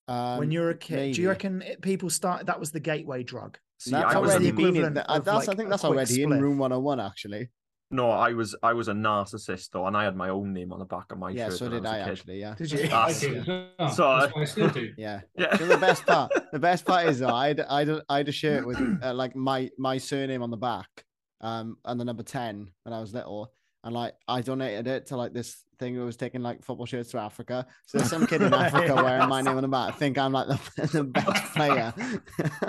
[0.08, 1.15] Um, when you're a kid?
[1.15, 2.46] Do you reckon it, people start?
[2.48, 3.58] That was the gateway drug.
[3.80, 4.70] See, That's I already the been in.
[4.72, 6.41] equivalent that- of, That's I think that's quick already in spliff.
[6.41, 7.50] room 101 actually.
[7.91, 8.12] No.
[8.12, 10.86] I was I was a narcissist though, and I had my own name on the
[10.86, 11.58] back of my yeah, shirt.
[11.60, 12.12] so did I, I was a kid.
[12.12, 12.39] actually.
[12.39, 12.56] Yeah.
[12.58, 12.80] Did you?
[12.84, 13.89] I That's- do as well.
[13.91, 14.93] So, That's what I still do.
[14.98, 15.21] Yeah.
[15.38, 15.58] Yeah.
[15.58, 18.28] So the best part, the best part is though, I had, I had, I had
[18.30, 21.06] a shirt with uh, like my my surname on the back,
[21.41, 25.17] um, and the number ten when I was little, and like I donated it to
[25.17, 27.67] like this thing that was taking like football shirts to Africa.
[27.86, 29.89] So there's some kid in Africa wearing my name on the back.
[29.93, 31.93] I think I'm like the, the best player.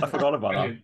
[0.02, 0.76] I forgot about that.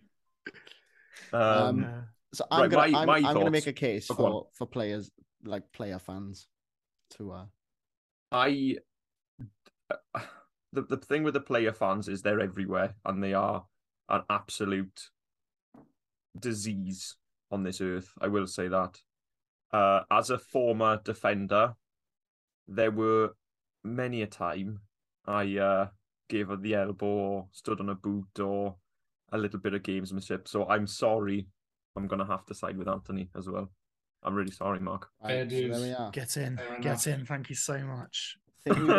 [1.33, 4.15] Um, Um, So I'm Right, gonna my- I'm, my I'm gonna make a case Oh,
[4.15, 5.11] for for players
[5.43, 6.47] like player fans
[7.11, 7.45] to uh
[8.31, 8.77] I
[10.71, 13.65] the the thing with the player fans is they're everywhere and they are
[14.09, 15.09] an absolute
[16.39, 17.15] disease
[17.51, 18.11] on this earth.
[18.19, 18.99] I will say that.
[19.71, 21.75] Uh, as a former defender,
[22.67, 23.31] there were
[23.83, 24.79] many a time
[25.25, 25.87] I uh,
[26.29, 28.75] gave her the elbow or stood on a boot or
[29.31, 30.47] a little bit of gamesmanship.
[30.47, 31.47] So I'm sorry.
[31.95, 33.69] I'm gonna have to side with Anthony as well.
[34.23, 35.09] I'm really sorry, Mark.
[35.25, 36.11] Fair right, so there we are.
[36.11, 37.07] get in, Fair get enough.
[37.07, 37.25] in.
[37.25, 38.37] Thank you so much.
[38.63, 38.97] think well,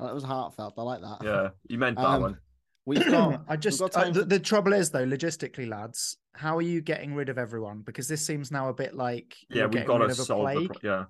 [0.00, 0.74] that was heartfelt.
[0.78, 1.18] I like that.
[1.24, 2.38] Yeah, you meant that Um, one.
[2.86, 6.16] We've got I just got uh, time the, for- the trouble is though, logistically, lads,
[6.34, 7.82] how are you getting rid of everyone?
[7.82, 10.90] Because this seems now a bit like Yeah, we've got rid to solve the pro-
[10.90, 11.04] yeah.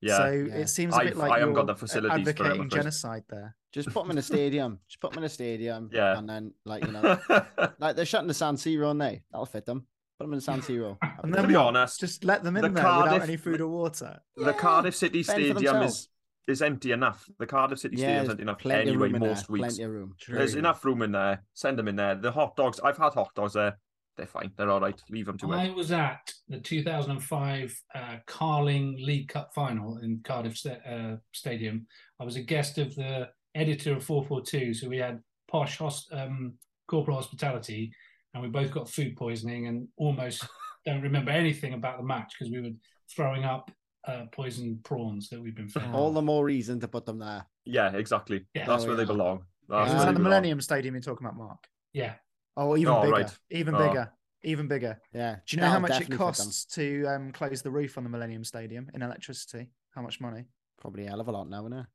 [0.00, 0.16] Yeah.
[0.18, 0.54] So Yeah.
[0.54, 2.70] it seems a bit I've- like I haven't got you're the facilities for it, advocating
[2.70, 3.56] genocide there.
[3.72, 4.78] just put them in a stadium.
[4.88, 5.90] Just put them in a stadium.
[5.92, 6.16] Yeah.
[6.18, 7.18] And then like you know,
[7.78, 9.86] like they're shutting the San Siro, and they that'll fit them.
[10.18, 10.96] Put them in the San Siro.
[11.22, 13.60] And To then be honest, just let them in the there Cardiff- without any food
[13.60, 14.20] or water.
[14.36, 16.08] the Yeah, Cardiff City fend Stadium is
[16.46, 17.28] is empty enough.
[17.38, 19.52] The Cardiff City yeah, Stadium is empty enough anyway most there.
[19.52, 19.66] weeks.
[19.74, 20.14] Plenty of room.
[20.28, 21.42] There's enough room in there.
[21.54, 22.14] Send them in there.
[22.14, 23.76] The hot dogs, I've had hot dogs there.
[24.18, 24.50] They're fine.
[24.56, 25.00] They're all right.
[25.08, 25.68] Leave them to I it.
[25.68, 31.86] I was at the 2005 uh, Carling League Cup final in Cardiff sta- uh, Stadium.
[32.20, 36.54] I was a guest of the editor of 442, so we had posh host- um,
[36.88, 37.92] corporal hospitality,
[38.34, 40.46] and we both got food poisoning and almost
[40.84, 42.74] don't remember anything about the match because we were
[43.14, 43.70] throwing up
[44.06, 45.84] uh, poisoned prawns that we've been fed.
[45.94, 47.46] All the more reason to put them there.
[47.64, 48.46] Yeah, exactly.
[48.54, 48.66] Yeah.
[48.66, 49.44] That's Oh, where they belong.
[49.70, 49.78] Yeah.
[49.84, 50.30] That's Is where that they the belong.
[50.30, 51.58] Millennium Stadium you're talking about, Mark?
[51.92, 52.14] Yeah,
[52.58, 53.12] Oh, even Oh, bigger.
[53.12, 53.38] right.
[53.50, 53.88] Even Oh.
[53.88, 54.12] bigger.
[54.42, 55.00] Even bigger.
[55.12, 55.36] Yeah.
[55.46, 56.18] Do you know how that'll much it definitely fit them.
[56.18, 59.70] costs to um, close the roof on the Millennium Stadium in electricity?
[59.94, 60.44] How much money?
[60.80, 61.86] Probably a hell of a lot now, isn't it?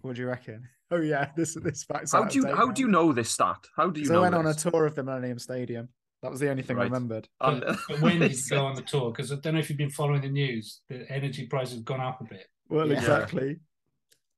[0.00, 0.68] What do you reckon?
[0.90, 2.70] Oh yeah, this this fact's How do you how now.
[2.72, 3.56] do you know this stat?
[3.74, 4.08] How do you?
[4.08, 5.88] know I went on a tour of the Millennium Stadium.
[6.22, 7.26] That was the only thing I remembered.
[7.40, 9.10] And- but when did you go on the tour?
[9.10, 10.82] Because I don't know if you've been following the news.
[10.88, 12.46] The energy prices have gone up a bit.
[12.68, 12.98] Well, Yeah.
[12.98, 13.56] exactly.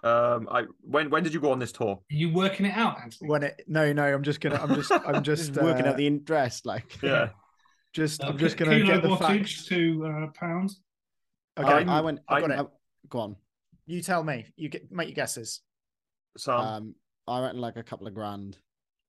[0.05, 1.97] Um, I when when did you go on this tour?
[2.11, 3.29] Are you working it out, Anthony?
[3.31, 5.97] When it no no, I'm just gonna I'm just I'm just, Just working uh, out
[5.97, 7.03] the interest, like.
[7.03, 7.31] Yeah,
[7.93, 9.19] just Uh, I'm just gonna kilo get the wattage
[9.57, 9.67] facts.
[9.67, 10.81] to uh, pounds.
[11.59, 12.21] Okay, I, I went.
[12.29, 12.59] I got it.
[12.61, 12.67] I-
[13.09, 13.37] go on.
[13.87, 14.47] you tell me.
[14.57, 15.63] You get make your guesses.
[16.37, 16.95] Sam, Um,
[17.27, 18.59] I went like a couple of grand.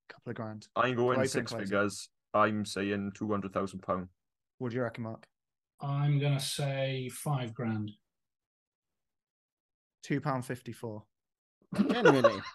[0.08, 0.66] couple of grand.
[0.74, 2.08] I'm going open six close figures.
[2.32, 4.08] I'm saying two hundred thousand pound.
[4.58, 5.26] What do you reckon, Mark?
[5.80, 7.92] I'm gonna say five grand.
[10.02, 11.04] Two pound fifty four.
[11.74, 12.40] Genuinely.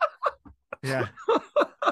[0.85, 1.07] Yeah,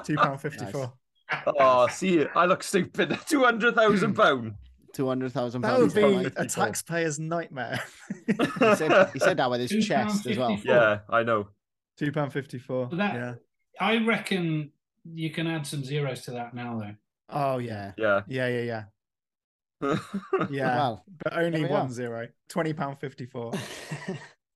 [0.04, 0.92] two pound fifty four.
[1.46, 3.16] Oh, see, I look stupid.
[3.26, 4.52] Two hundred thousand pound.
[4.92, 5.94] Two hundred thousand pounds.
[5.94, 6.34] That would pounds.
[6.34, 7.80] be a taxpayer's nightmare.
[8.26, 8.34] He
[8.76, 10.60] said, he said that with his Two chest as well.
[10.62, 11.48] Yeah, I know.
[11.96, 12.84] Two pound fifty four.
[12.88, 13.34] But that- Yeah.
[13.80, 14.72] I reckon
[15.10, 16.94] you can add some zeros to that now, though.
[17.30, 17.92] Oh yeah.
[17.96, 18.20] Yeah.
[18.28, 18.84] Yeah, Yeah yeah
[19.82, 19.98] yeah.
[20.50, 21.90] Yeah, Well, but only we one are.
[21.90, 22.28] zero.
[22.50, 23.52] Twenty pound fifty four.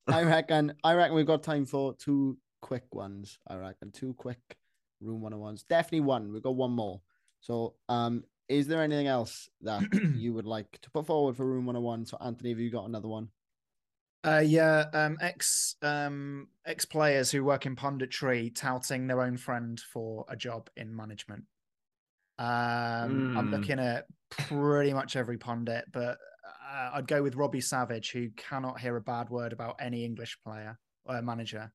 [0.09, 0.75] I reckon.
[0.85, 3.39] I reckon we've got time for two quick ones.
[3.47, 4.57] I reckon two quick
[5.01, 5.65] room one on ones.
[5.69, 6.33] Definitely one.
[6.33, 7.01] We've got one more.
[7.41, 9.83] So, um, is there anything else that
[10.15, 12.07] you would like to put forward for room one on one?
[12.07, 13.29] So, Anthony, have you got another one?
[14.25, 19.81] Uh, yeah, um, ex um, ex players who work in punditry touting their own friend
[19.93, 21.45] for a job in management.
[22.39, 23.53] Um, I'm Hmm.
[23.53, 28.81] looking at pretty much every pundit, but uh, I'd go with Robbie Savage, who cannot
[28.81, 31.73] hear a bad word about any English player or manager.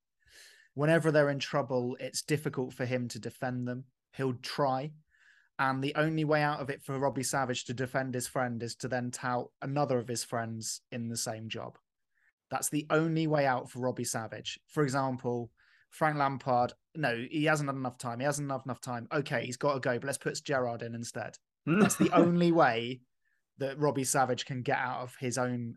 [0.74, 3.86] Whenever they're in trouble, it's difficult for him to defend them.
[4.16, 4.92] He'll try.
[5.60, 8.76] And the only way out of it for Robbie Savage to defend his friend is
[8.78, 11.78] to then tout another of his friends in the same job.
[12.50, 14.60] That's the only way out for Robbie Savage.
[14.68, 15.52] For example,
[15.90, 18.20] Frank Lampard, no, he hasn't had enough time.
[18.20, 19.08] He hasn't had enough time.
[19.14, 21.38] Okay, he's got to go, but let's put Gerrard in instead.
[21.66, 23.02] That's the only way
[23.62, 25.76] that Robbie Savage can get out of his own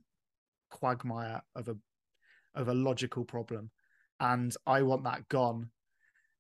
[0.71, 1.77] quagmire of a
[2.55, 3.71] of a logical problem.
[4.19, 5.71] And I want that gone.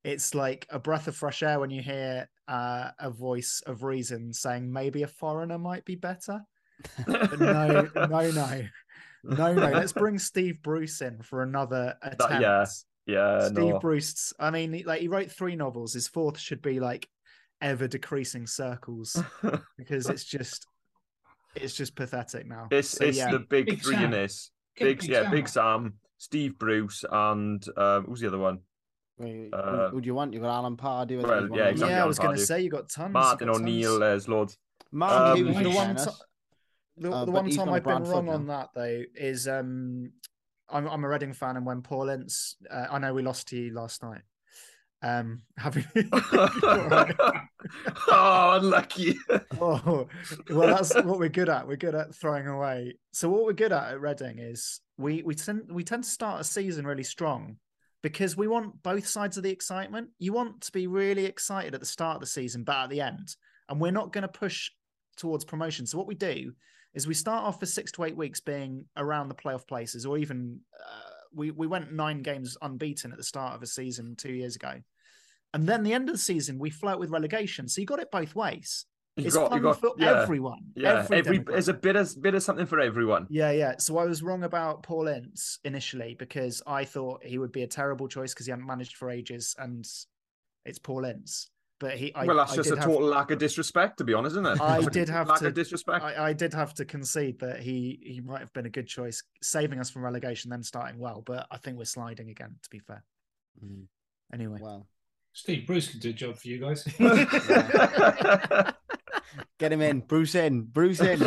[0.04, 4.32] It's like a breath of fresh air when you hear uh, a voice of reason
[4.32, 6.40] saying maybe a foreigner might be better.
[7.06, 8.62] No, no, no.
[9.24, 9.70] No, no.
[9.70, 12.42] Let's bring Steve Bruce in for another attempt.
[12.42, 12.64] yeah,
[13.06, 13.78] yeah, Steve no.
[13.78, 14.32] Bruce.
[14.38, 15.94] I mean, like he wrote three novels.
[15.94, 17.08] His fourth should be like
[17.60, 19.20] ever decreasing circles
[19.78, 20.66] because it's just,
[21.56, 22.68] it's just pathetic now.
[22.70, 23.30] It's So, it's yeah.
[23.30, 24.50] the big, Big three in this.
[24.78, 25.48] Big, Big yeah, Sam Big.
[25.48, 28.60] Sam, Steve Bruce, and um, who's the other one?
[29.18, 30.32] Wait, who- Uh, who, do you want?
[30.34, 31.22] You got Alan Pardew.
[31.22, 31.94] Well, yeah, exactly.
[31.94, 33.12] yeah, I was going to say you got tons.
[33.12, 33.62] Martin got tons.
[33.62, 34.58] O'Neill, there's loads.
[34.90, 36.12] Mark Um, Hughes, the one to-
[36.96, 40.12] The, Uh, the one time I've been wrong on that though is um,
[40.68, 43.56] I'm I'm a Reading fan, and when Paul Ince, uh, I know we lost to
[43.56, 44.22] you last night.
[45.02, 45.84] Um, having
[48.08, 49.16] oh, unlucky.
[49.60, 50.06] oh,
[50.50, 51.66] well, that's what we're good at.
[51.66, 52.96] We're good at throwing away.
[53.12, 56.40] So what we're good at at Reading is we we tend we tend to start
[56.40, 57.56] a season really strong
[58.02, 60.08] because we want both sides of the excitement.
[60.18, 63.00] You want to be really excited at the start of the season, but at the
[63.00, 63.34] end,
[63.68, 64.70] and we're not going to push
[65.16, 65.86] towards promotion.
[65.86, 66.52] So what we do
[66.94, 70.18] is we start off for six to eight weeks being around the playoff places, or
[70.18, 74.32] even uh, we we went nine games unbeaten at the start of a season two
[74.32, 74.74] years ago,
[75.52, 77.68] and then the end of the season we flirt with relegation.
[77.68, 78.86] So you got it both ways.
[79.16, 80.58] You it's got, fun you got, for yeah, everyone.
[80.74, 81.06] yeah.
[81.10, 83.26] every, Every, there's a bit of bit of something for everyone.
[83.30, 83.74] Yeah, yeah.
[83.78, 87.68] So I was wrong about Paul Ince initially because I thought he would be a
[87.68, 89.86] terrible choice because he hadn't managed for ages, and
[90.64, 91.50] it's Paul Ince.
[91.80, 94.04] But he, I, well, that's I just a did have- total lack of disrespect, to
[94.04, 94.60] be honest, isn't it?
[94.60, 96.04] I It's did have lack to- of disrespect.
[96.04, 99.22] I, I did have to concede that he he might have been a good choice,
[99.42, 101.22] saving us from relegation, then starting well.
[101.26, 102.54] But I think we're sliding again.
[102.62, 103.02] To be fair,
[103.64, 103.86] Mhm.
[104.32, 104.60] anyway.
[104.62, 104.86] Well,
[105.32, 106.84] Steve Bruce can do a job for you guys.
[109.58, 111.20] get him in, Bruce in, Bruce in.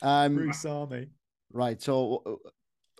[0.00, 1.08] Um, Bruce Army.
[1.52, 1.82] right.
[1.82, 2.40] So,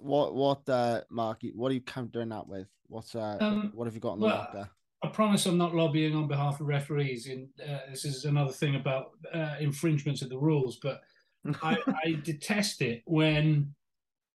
[0.00, 1.42] what, what, uh, Mark?
[1.54, 2.66] What are you countering that with?
[2.88, 4.70] What's, uh, Um, what have you got in the well, locker?
[5.02, 7.26] I promise I'm not lobbying on behalf of referees.
[7.26, 11.00] In uh, this is another thing about uh, infringements of the rules, but
[11.62, 13.74] I, I detest it when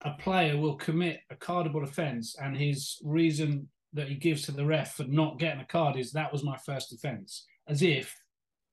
[0.02, 4.64] a player will commit a cardable offence and his reason that he gives to the
[4.64, 8.16] ref for not getting a card is that was my first offence, as if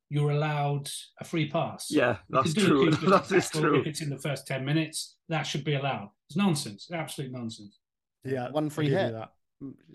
[0.09, 1.87] you're allowed a free pass.
[1.89, 3.09] yeah, that's can do a true.
[3.09, 3.79] That is true.
[3.81, 6.09] If it's in the first ten minutes, that should be allowed.
[6.29, 6.89] It's nonsense.
[6.91, 7.79] Absolute nonsense.
[8.23, 9.13] Yeah, One free give you hit.
[9.13, 9.29] that.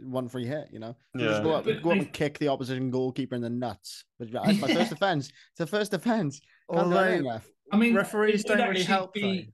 [0.03, 0.94] One free hit, you know.
[1.14, 1.27] Yeah.
[1.29, 4.05] Just go up, go up and kick the opposition goalkeeper in the nuts.
[4.18, 5.31] But it's my first offence.
[5.53, 6.40] It's a first offence.
[6.72, 7.40] Can't do anything, Although.
[7.72, 9.14] I mean, referees don't really help.
[9.14, 9.53] be-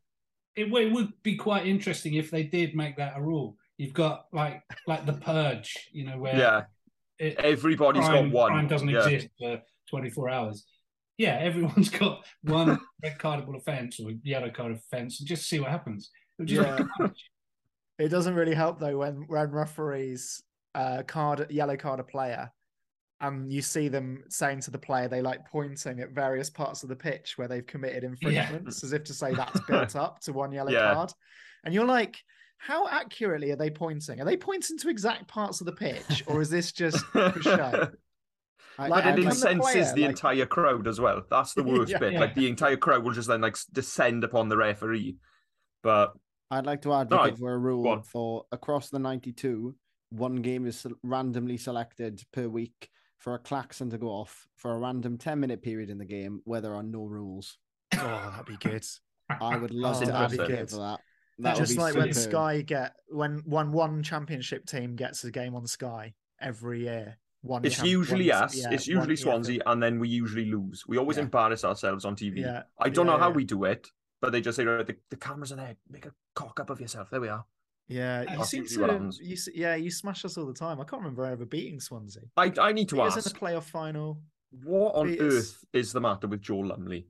[0.57, 3.57] it, it would be quite interesting if they did make that a rule.
[3.79, 6.65] You've got like like the purge, you know, where Yeah,
[7.19, 8.51] it, everybody's crime, got one.
[8.53, 9.05] crime doesn't yeah.
[9.07, 10.67] exist for 24 hours.
[11.19, 15.71] Yeah, everyone's got one red cardable offence or yellow card offence, and just see what
[15.71, 16.11] happens.
[16.39, 17.07] It would just Yeah.
[18.01, 20.43] It doesn't really help though when when referees
[20.75, 22.51] uh card yellow card a player
[23.21, 26.89] and you see them saying to the player they like pointing at various parts of
[26.89, 30.53] the pitch where they've committed infringements as if to say that's built up to one
[30.53, 30.95] yellow Yeah.
[30.95, 31.13] card.
[31.65, 32.17] And you're like,
[32.57, 34.21] how accurately are they pointing?
[34.21, 37.91] Are they pointing to exact parts of the pitch or is this just for show?
[38.79, 41.21] Like, it incenses the like- entire crowd as well.
[41.31, 41.99] That's the worst Yeah.
[41.99, 42.13] bit.
[42.15, 42.21] Yeah.
[42.21, 45.17] Like the entire crowd will just then like descend upon the referee.
[45.83, 46.15] But
[46.51, 49.75] I'd like to advocate Right, for a rule for across the 92,
[50.11, 54.79] one game is randomly selected per week for a klaxon to go off for a
[54.79, 57.59] random 10 minute period in the game where there are no rules.
[57.95, 58.85] Oh, that'd be good.
[59.29, 60.71] I would love Oh, to that'd advocate good.
[60.71, 61.01] for that.
[61.39, 62.31] That Just be like when superb.
[62.33, 67.19] Sky get when when one championship team gets a game on Sky every year.
[67.43, 67.65] one.
[67.65, 68.55] It's champ- usually one- us.
[68.57, 69.23] yeah, it's usually EFL.
[69.23, 70.85] Swansea, and then we usually lose.
[70.87, 71.23] We always Yeah.
[71.25, 72.41] embarrass ourselves on TV.
[72.41, 73.35] Yeah, I don't know how yeah.
[73.37, 73.89] we do it,
[74.21, 75.77] but they just say, right, the, the cameras are there.
[75.89, 77.11] Make a cock up of yourself.
[77.11, 77.45] There we are.
[77.89, 79.11] Yeah, you That's seem to.
[79.21, 80.81] You, yeah, you smash us all the time.
[80.81, 82.23] I can't remember ever beating Swansea.
[82.37, 84.21] I, I need to Beat us in the playoff final.
[84.63, 87.07] what on beat us- earth is the matter with Joe Lumley?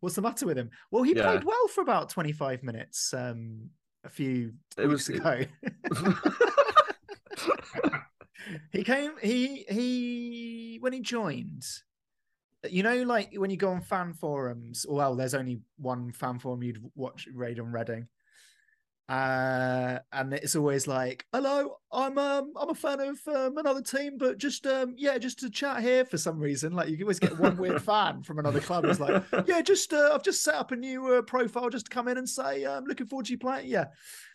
[0.00, 0.70] What's the matter with him?
[0.90, 1.22] Well, he Yeah.
[1.30, 3.70] played well for about 25 minutes um,
[4.04, 5.44] a few It weeks was- ago.
[8.72, 11.64] he came, he, he, when he joined,
[12.70, 16.62] you know, like when you go on fan forums, well, there's only one fan forum
[16.62, 18.08] you'd watch Raid on Reading.
[19.08, 24.16] Uh, and it's always like, "Hello, I'm um, I'm a fan of um, another team,
[24.16, 27.38] but just um, yeah, just to chat here for some reason." Like you always get
[27.38, 30.70] one weird fan from another club It's like, yeah, just uh, I've just set up
[30.70, 33.38] a new uh, profile just to come in and say I'm looking forward to you
[33.38, 33.68] playing.
[33.68, 33.86] Yeah.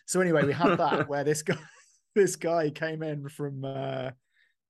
[0.06, 1.56] So anyway, we had that where this guy,
[2.14, 3.64] this guy came in from.
[3.64, 4.10] uh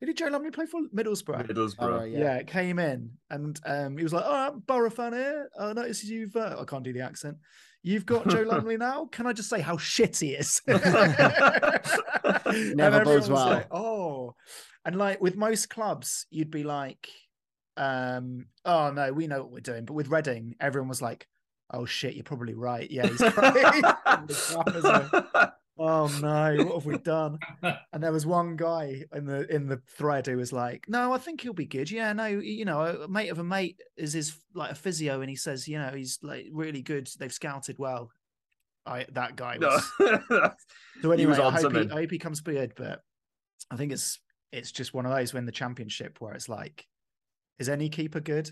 [0.00, 0.80] Who did Joe Lumley play for?
[0.94, 1.48] Middlesbrough.
[1.48, 1.74] Middlesbrough.
[1.82, 2.18] All right, Yeah.
[2.18, 2.34] yeah.
[2.37, 5.48] it came in and um, he was like, "Oh, I'm a Boro fan here.
[5.58, 6.37] I notice you've.
[6.37, 7.37] Uh, I can't do the accent.
[7.82, 9.06] You've got Joe Lumley now.
[9.11, 10.62] Can I just say how shit he is?"
[12.50, 13.48] And Never everyone bodes was well.
[13.48, 14.34] like, oh,
[14.84, 17.08] and like with most clubs, you'd be like,
[17.76, 21.26] um, "Oh no, we know what we're doing." But with Reading, everyone was like,
[21.70, 22.90] "Oh shit, you're probably right.
[22.90, 23.84] Yeah, he's great."
[25.78, 26.26] Crap, isn't it?
[26.26, 27.38] oh no, what have we done?
[27.92, 31.18] And there was one guy in the in the thread who was like, "No, I
[31.18, 31.90] think he'll be good.
[31.90, 35.30] Yeah, no, you know, a mate of a mate is his like a physio, and
[35.30, 37.08] he says, you know, he's like really good.
[37.18, 38.10] They've scouted well."
[38.86, 39.68] I that guy no.
[39.68, 39.92] was.
[41.02, 41.90] So He anyway, was I on hope, he.
[41.90, 43.02] I hope he comes good, but
[43.70, 44.18] I think it's
[44.50, 46.86] it's just one of those win the championship where it's like,
[47.58, 48.50] is any keeper good?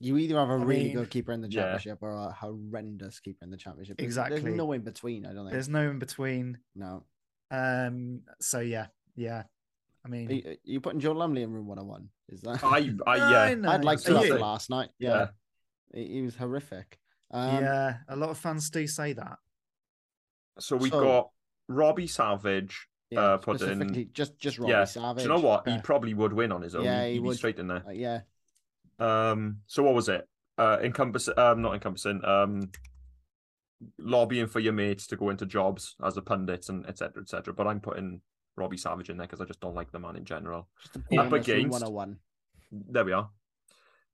[0.00, 1.62] You either have a I really mean, good keeper in the yeah.
[1.62, 3.96] championship or a horrendous keeper in the championship.
[3.98, 4.40] There's- Exactly.
[4.40, 5.24] There's no in between.
[5.26, 5.52] I don't think.
[5.52, 6.58] There's no in between.
[6.74, 7.04] No.
[7.50, 8.22] Um.
[8.40, 9.44] So yeah, yeah.
[10.04, 12.08] I mean, Are you, are you putting Joe Lumley in room 101?
[12.28, 12.62] Is that?
[12.62, 13.54] I, I, yeah.
[13.56, 14.38] no, I'd like to after you?
[14.38, 14.90] last night.
[14.98, 15.26] Yeah.
[15.94, 16.00] Yeah.
[16.02, 16.98] He, he was horrific.
[17.32, 19.38] Um, yeah, a lot of fans do say that.
[20.58, 21.30] So we've So- got
[21.68, 22.86] Robbie Savage.
[23.10, 24.84] yeah, uh, put in- just just Robbie yeah.
[24.84, 25.24] Savage.
[25.24, 25.64] Do you know what?
[25.66, 25.76] Yeah.
[25.76, 26.84] He probably would win on his own.
[26.84, 27.36] Yeah, He'd, he he'd be would.
[27.36, 27.82] straight in there.
[27.86, 28.20] Uh, yeah.
[28.98, 29.58] Um.
[29.66, 30.26] So what was it?
[30.58, 31.28] Uh, encompass.
[31.36, 32.24] Um, not encompassing.
[32.24, 32.70] Um,
[33.98, 37.22] lobbying for your mates to go into jobs as a pundit and etc.
[37.22, 37.52] etc.
[37.52, 38.20] But I'm putting
[38.56, 40.68] Robbie Savage in there because I just don't like the man in general.
[40.82, 40.96] Just.
[41.18, 42.18] Up against- 101.
[42.72, 43.30] There we are.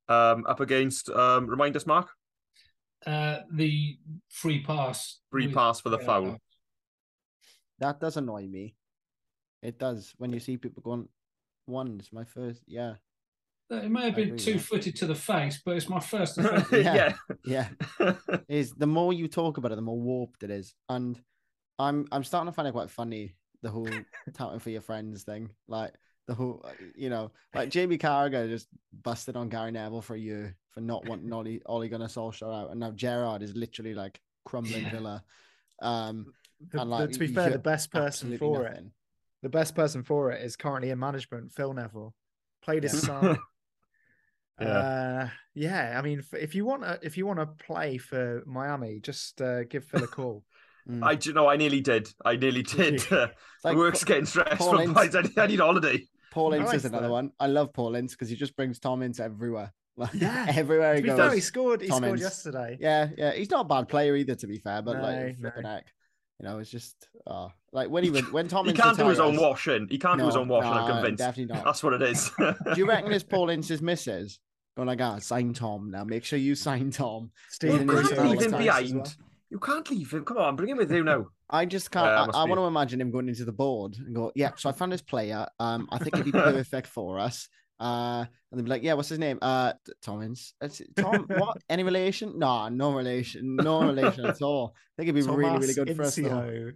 [0.09, 1.09] Um, up against.
[1.11, 2.09] Um, remind us, Mark.
[3.07, 5.21] Uh, the free pass.
[5.31, 6.39] Free with- pass for the uh, foul.
[7.79, 8.75] That does annoy me.
[9.63, 11.09] It does when you see people going
[11.67, 11.99] one.
[12.01, 12.63] It's my first.
[12.67, 12.95] Yeah.
[13.71, 16.71] It may have been two footed to the face, but it's my first offence.
[16.73, 17.15] yeah.
[17.45, 17.69] Yeah.
[18.49, 20.75] is the more you talk about it, the more warped it is.
[20.89, 21.19] And
[21.79, 23.89] I'm I'm starting to find it quite funny the whole
[24.35, 25.49] touting for your friends thing.
[25.69, 25.95] Like
[26.27, 28.69] the whole, uh, you know, like Jamie Carragher just
[29.03, 32.81] busted on Gary Neville for you for not wanting Ole Ole Gunnar Solskjaer out, and
[32.81, 34.91] now Gerrard is literally like crumbling Yeah.
[34.91, 35.25] Villa.
[35.81, 36.33] Um,
[36.71, 38.85] The- and the- like to be fair, the best person absolutely for it,
[39.43, 42.15] the best person for it is currently in management, Phil Neville.
[42.63, 43.39] Played his son.
[44.63, 44.79] Yeah.
[45.25, 49.01] Uh, yeah, I mean, if you want to, if you want to play for Miami,
[49.01, 50.45] just uh, give Phil a call.
[50.91, 51.01] Mm.
[51.05, 52.09] I do you know I nearly did.
[52.25, 52.95] I nearly did.
[53.01, 53.29] It's Uh,
[53.63, 54.81] like work's getting stressful.
[54.81, 56.09] Ince- I need, I need holiday.
[56.33, 57.13] Paul Ince Nice, is another though.
[57.13, 57.31] one.
[57.39, 59.73] I love Paul Ince because he just brings Tom Ince everywhere.
[59.97, 60.47] Like, Yeah.
[60.49, 61.17] everywhere he goes.
[61.17, 61.83] fair, he scored.
[61.83, 62.23] He Tom scored Ince.
[62.23, 62.79] yesterday.
[62.81, 64.83] Yeah, yeah, he's not a bad player either, to be fair.
[64.83, 65.69] But No, like flipping no.
[65.69, 65.87] heck,
[66.41, 66.97] you know, it's just
[67.29, 69.87] uh, like when he went when Tom He Ince can't do his own washing.
[69.89, 70.69] He can't do his own washing.
[70.69, 71.19] no, I'm convinced.
[71.19, 71.65] Definitely not.
[71.65, 72.29] That's what it is.
[72.39, 74.41] Do you reckon it's Paul Ince's missus
[74.77, 76.05] going like, ah, sign Tom now?
[76.05, 77.31] Make sure you sign Tom.
[77.51, 78.95] Steve you can't leave him behind.
[78.95, 79.13] well.
[79.51, 80.25] You can't leave him.
[80.25, 81.27] Come on, bring him with you now.
[81.51, 82.07] I just can't.
[82.07, 84.53] Yeah, I, I want to imagine him going into the board and go, yeah.
[84.57, 85.47] So I found this player.
[85.61, 87.49] Um, I think he'd be perfect for us.
[87.79, 89.39] Uh, and they'd be like, yeah, what's his name?
[89.43, 90.55] Uh, T- Tom Ince.
[90.61, 90.95] That's it.
[90.97, 91.27] Tom.
[91.37, 91.59] what?
[91.69, 92.39] Any relation?
[92.39, 93.57] No, no relation.
[93.57, 94.75] No relation at all.
[94.77, 96.17] I think it'd be really, really good for us.
[96.17, 96.71] though.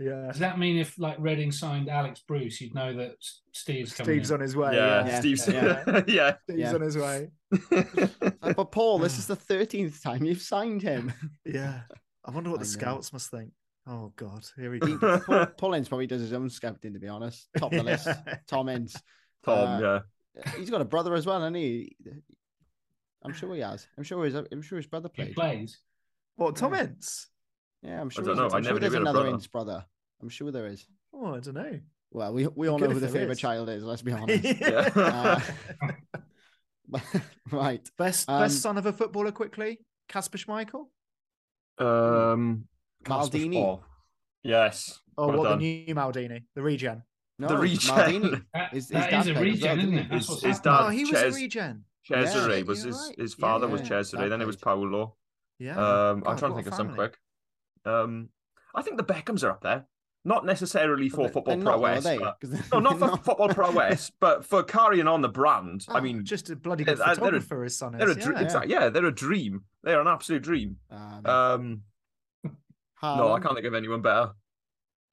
[0.00, 0.06] Incio.
[0.24, 3.92] Yeah, Does that mean if like Reading signed Alex Bruce, you'd know that S- Steve's
[3.94, 4.34] coming Steve's in?
[4.36, 4.74] on his way.
[4.74, 5.48] yeah, Yeah, Steve's.
[5.48, 6.02] yeah.
[6.06, 6.34] Yeah.
[6.44, 6.74] Steve's Yeah.
[6.74, 7.28] on his way.
[7.70, 11.12] Like, but Paul, this is the thirteenth time you've signed him.
[11.44, 11.80] Yeah,
[12.24, 12.70] I wonder what I the know.
[12.70, 13.52] scouts must think.
[13.86, 15.18] Oh God, here we go.
[15.20, 17.48] Paul, Paul Ince probably does his own scouting, to be honest.
[17.58, 18.06] Top of the list.
[18.06, 18.36] Yeah.
[18.46, 18.94] Tom Ince.
[19.44, 19.58] Tom.
[19.58, 19.80] Uh,
[20.36, 20.52] yeah.
[20.58, 21.96] He's got a brother as well, hasn't he?
[23.22, 23.86] I'm sure he has.
[23.98, 24.34] I'm sure his.
[24.34, 25.78] I'm sure his brother He plays.
[26.36, 26.82] What Tom Yeah.
[26.84, 27.28] Ince?
[27.82, 28.24] Yeah, I'm sure.
[28.24, 28.48] I don't know.
[28.48, 29.34] I I'm never sure there's he had a another brother.
[29.34, 29.84] Ince brother.
[30.22, 30.86] I'm sure there is.
[31.14, 31.80] Oh, I don't know.
[32.12, 33.40] Well, we we all Good know who the favorite is.
[33.40, 33.82] child is.
[33.84, 34.44] Let's be honest.
[34.44, 35.40] Yeah.
[37.52, 37.88] right.
[37.96, 39.32] best Um, best son of a footballer.
[39.32, 39.78] Quickly,
[40.08, 40.86] Kasper Schmeichel.
[41.78, 42.64] Um.
[43.04, 43.56] Maldini.
[43.56, 43.82] Oh,
[44.42, 44.98] yes.
[45.16, 45.58] Oh, Well what done.
[45.60, 47.02] the new Maldini, the regen.
[47.38, 47.78] No, the regen.
[47.78, 48.44] Maldini.
[48.52, 50.08] That, His- his that dad is a played well, regen, didn't isn't it?
[50.10, 51.84] That's His- his dad- oh, he was Ches- a regen.
[52.06, 53.18] Cesare Yeah, was his, right.
[53.18, 53.80] his Yeah, father was.
[53.82, 54.56] Cesare, Dad then it was.
[54.56, 55.16] Paolo.
[55.58, 55.72] Yeah.
[55.72, 57.16] Um, God, I'm trying to think of some quick.
[57.84, 58.28] Um,
[58.74, 59.86] I think the Beckhams are up there.
[60.22, 62.04] Not necessarily for But football they're pro not, West.
[62.20, 63.24] but- No, not for not.
[63.24, 65.86] football pro West, but for carrying on the brand.
[65.88, 67.64] I Oh, mean, just a bloody they're- good they're a- photographer.
[67.64, 67.98] His son is.
[68.00, 68.36] they're a dream.
[68.36, 68.42] yeah.
[68.44, 69.64] Exactly, yeah, they're a dream.
[69.82, 70.76] They're an absolute dream.
[70.90, 71.82] Um, Um,
[73.02, 74.32] no, I can't think of anyone better.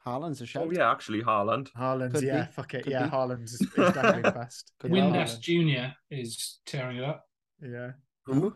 [0.06, 0.64] Haaland's a shout.
[0.68, 1.72] Oh yeah, actually, Haaland.
[1.72, 2.52] Haaland, Could yeah, be.
[2.52, 3.10] fuck it, Could yeah, be.
[3.10, 4.74] Haaland is, is definitely the best.
[4.80, 4.92] Could.
[4.92, 5.94] Windass Jr.
[6.12, 7.26] is tearing it up.
[7.62, 7.92] Yeah.
[8.26, 8.54] Who?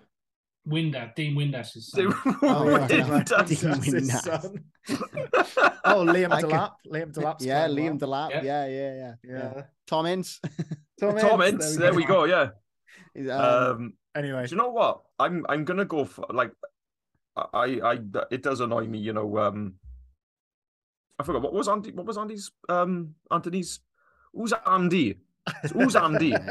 [0.67, 2.37] Windass, Dean Windass's Dude, son.
[2.43, 3.49] Oh, yeah, did Dean That's
[3.85, 4.63] his son.
[5.85, 6.71] oh, Liam I could- Delap.
[6.87, 8.29] Liam Delap's yeah, Liam well.
[8.29, 8.29] Delap.
[8.31, 8.43] Yeah.
[8.43, 9.13] Yeah, yeah, yeah.
[9.55, 9.61] Yeah.
[9.87, 10.39] Tom Ince.
[10.99, 12.25] Tom, Tom Ince, Ince, there we go.
[12.25, 12.49] Yeah.
[13.13, 15.01] He's, um, Um, Anyway, do you know what?
[15.17, 16.51] I'm I'm gonna go for like,
[17.35, 17.99] I I
[18.29, 19.37] it does annoy me, you know.
[19.37, 19.75] Um,
[21.17, 21.91] I forgot what was Andy.
[21.91, 23.79] What was Andy's um Anthony's?
[24.33, 25.17] Who's Andy?
[25.73, 26.31] Who's Andy?
[26.31, 26.41] Mate,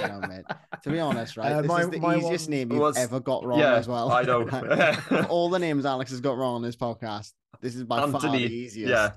[0.00, 0.44] know, mate.
[0.82, 3.44] To be honest, right, Uh, this my- is the easiest name you've was- ever got
[3.44, 4.10] wrong Yeah, as well.
[4.12, 4.46] I know.
[5.30, 8.36] All the names Alex has got wrong on this podcast, this is by far the
[8.38, 8.76] easiest.
[8.90, 9.12] yeah.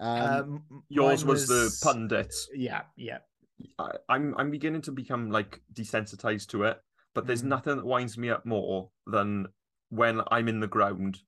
[0.00, 2.34] Um, um, Yours mine was the pundit.
[2.52, 3.18] Yeah, yeah.
[3.78, 6.78] I, I'm I'm beginning to become like desensitized to it,
[7.14, 7.48] but there's Mm.
[7.48, 9.46] nothing that winds me up more than
[9.90, 11.18] when I'm in the ground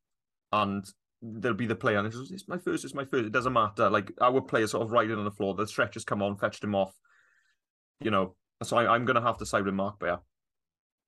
[0.53, 0.85] and
[1.23, 3.27] there'll be the player and it's, it's my first, it's my first.
[3.27, 3.89] It doesn't matter.
[3.89, 6.75] Like our player sort of riding on the floor, the stretchers come on, fetched him
[6.75, 6.93] off.
[8.01, 10.19] You know, so I, I'm gonna have to side with Mark Bear.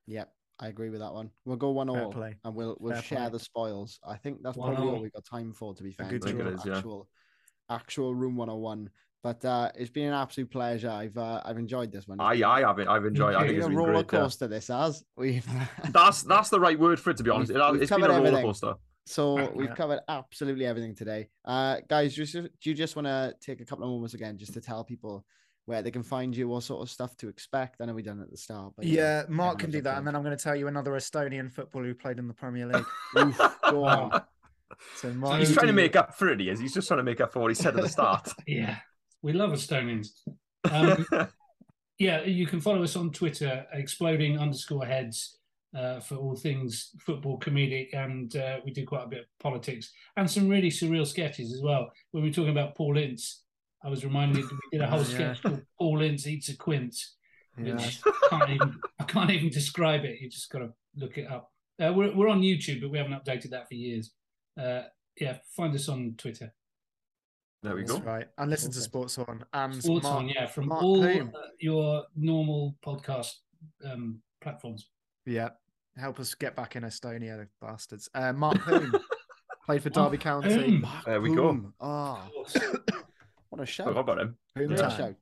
[0.07, 1.30] Yep, I agree with that one.
[1.45, 2.36] We'll go one Fair all, play.
[2.45, 3.28] and we'll we'll Fair share play.
[3.30, 3.99] the spoils.
[4.07, 5.03] I think that's One probably all all.
[5.03, 5.74] we got time for.
[5.74, 6.47] To be fair, good in terms draw.
[6.47, 6.76] of It is, yeah.
[6.78, 7.09] actual
[7.70, 8.91] actual room one hundred one.
[9.22, 10.89] But uh, it's been an absolute pleasure.
[10.91, 12.20] I've uh, I've enjoyed this one.
[12.20, 12.89] I I have it.
[12.89, 13.34] I've enjoyed.
[13.34, 13.39] it.
[13.39, 14.12] I it's think been it's a been roller great.
[14.12, 14.20] yeah.
[14.24, 14.49] coaster.
[14.49, 15.47] This has we've
[15.91, 17.16] That's that's the right word for it.
[17.18, 18.47] To be honest, We've- it, we've has been a roller everything.
[18.47, 18.74] coaster.
[19.05, 19.74] So we've Yeah.
[19.74, 21.28] covered absolutely everything today.
[21.45, 24.53] Uh, guys, just, do you just want to take a couple of moments again just
[24.55, 25.24] to tell people
[25.69, 27.81] where they can find you, what sort of stuff to expect?
[27.81, 29.99] I know we done it at the start, but Yeah, Mark can do that, up
[29.99, 32.66] and then I'm going to tell you another Estonian footballer who played in the Premier
[32.66, 32.85] League.
[33.19, 33.39] Oof,
[33.71, 34.23] go on.
[34.97, 36.41] So Mark, He's trying to do- make up for it.
[36.41, 36.59] He is.
[36.59, 38.33] He's just trying to make up for what he said at the start.
[38.47, 38.77] Yeah,
[39.21, 40.09] we love Estonians.
[40.71, 41.07] Um,
[41.99, 45.39] yeah, you can follow us on Twitter, exploding underscore heads,
[45.77, 49.93] uh, for all things football comedic, and uh, we do quite a bit of politics
[50.16, 51.91] and some really surreal sketches as well.
[52.12, 53.43] When we were talking about Paul Ince,
[53.85, 57.16] I was reminded we did a whole Oh, sketch called Paul Ince eats a quince,
[57.57, 60.20] which I can't even I can't even describe it.
[60.20, 61.53] You just got to look it up.
[61.81, 64.11] Uh, we're we're on YouTube, but we haven't updated that for years.
[64.61, 64.83] Uh,
[65.20, 66.53] yeah, find us on Twitter.
[67.62, 68.05] There we That's go.
[68.05, 68.26] right.
[68.39, 71.24] And listen to Sports On and Sports Mark, on, yeah, from Mark all uh,
[71.61, 73.33] your normal podcast
[73.85, 74.89] um, platforms.
[75.26, 75.51] Yeah,
[75.97, 78.09] help us get back in Estonia, the bastards.
[78.14, 78.93] Uh, Mart Poom
[79.66, 80.79] played for Derby County.
[80.79, 81.72] Mark There we go.
[81.81, 82.57] Oh, Of course.
[83.59, 83.87] what a shout.
[83.89, 84.37] Forgot about him.
[84.57, 84.89] Poom Great Yeah.
[84.89, 84.99] time.
[84.99, 85.17] shout.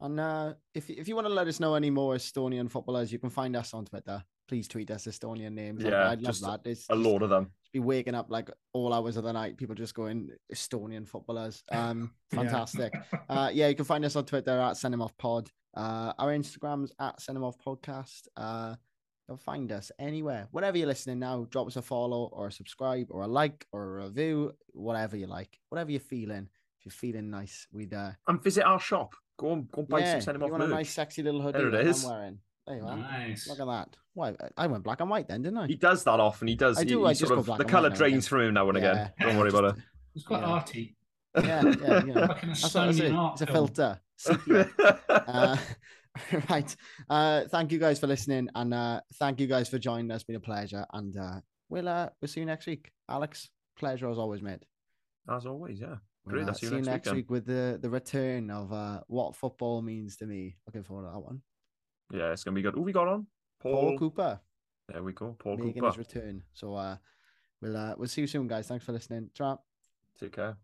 [0.00, 3.18] And uh, if if you want to let us know any more Estonian footballers, you
[3.18, 4.22] can find us on Twitter.
[4.48, 5.82] Please tweet us Estonian names.
[5.82, 6.60] Yeah, I'd, love that.
[6.64, 7.52] It's A lot of them.
[7.72, 11.62] be waking up like all hours of the night, people just going Estonian footballers.
[11.70, 12.38] Um, Yeah.
[12.40, 12.92] fantastic.
[13.28, 15.48] uh, yeah, you can find us on Twitter at Send 'em Off Pod.
[15.74, 18.26] Uh, our Instagrams at Send 'em Off Podcast.
[18.36, 18.74] Uh,
[19.28, 21.46] you'll find us anywhere, whatever you're listening now.
[21.48, 25.28] Drop us a follow or a subscribe or a like or a review, whatever you
[25.28, 26.48] like, whatever you're feeling.
[26.82, 29.14] If you're feeling nice, we'd uh, And visit our shop.
[29.38, 31.22] Go and go and buy yeah, some send him you off want a nice, sexy
[31.22, 32.04] little hoodie There it is.
[32.04, 32.38] I'm wearing.
[32.66, 32.96] There you are.
[32.96, 33.48] nice.
[33.48, 33.96] Look at that.
[34.14, 35.66] Why I went black and white then, didn't I?
[35.68, 36.48] He does that often.
[36.48, 36.78] He does.
[36.78, 38.26] I do, he I just sort go of- black the color white now and drains
[38.26, 38.28] again.
[38.28, 39.12] from him now and Yeah, again.
[39.20, 39.82] Don't worry about it.
[40.16, 40.46] It's quite Yeah.
[40.46, 40.96] arty.
[41.36, 42.20] Yeah, yeah, you know.
[42.22, 43.10] Like an That's what I say.
[43.12, 44.00] Art It's a filter.
[45.08, 45.56] uh,
[46.50, 46.76] right.
[47.08, 50.16] Uh, thank you guys for listening, and uh, thank you guys for joining us.
[50.16, 52.90] It's been a pleasure, and uh, we'll uh, we'll see you next week.
[53.08, 54.64] Alex, pleasure as always, mate.
[55.30, 55.96] As always, yeah.
[56.26, 58.72] Great, uh, see you see you next next week week with the the return of
[58.72, 60.56] uh, what football means to me.
[60.66, 61.42] Looking forward to that one.
[62.12, 62.74] Yeah, it's gonna be good.
[62.74, 63.26] Who we got on?
[63.60, 63.98] Paul, Paul.
[63.98, 64.40] Cooper
[64.88, 65.36] There we go.
[65.38, 65.86] Paul making Cooper.
[65.88, 66.42] his return.
[66.52, 66.96] So uh,
[67.60, 68.68] we'll uh, we'll see you soon, guys.
[68.68, 69.30] Thanks for listening.
[69.34, 69.58] Ta.
[70.20, 70.56] Take care.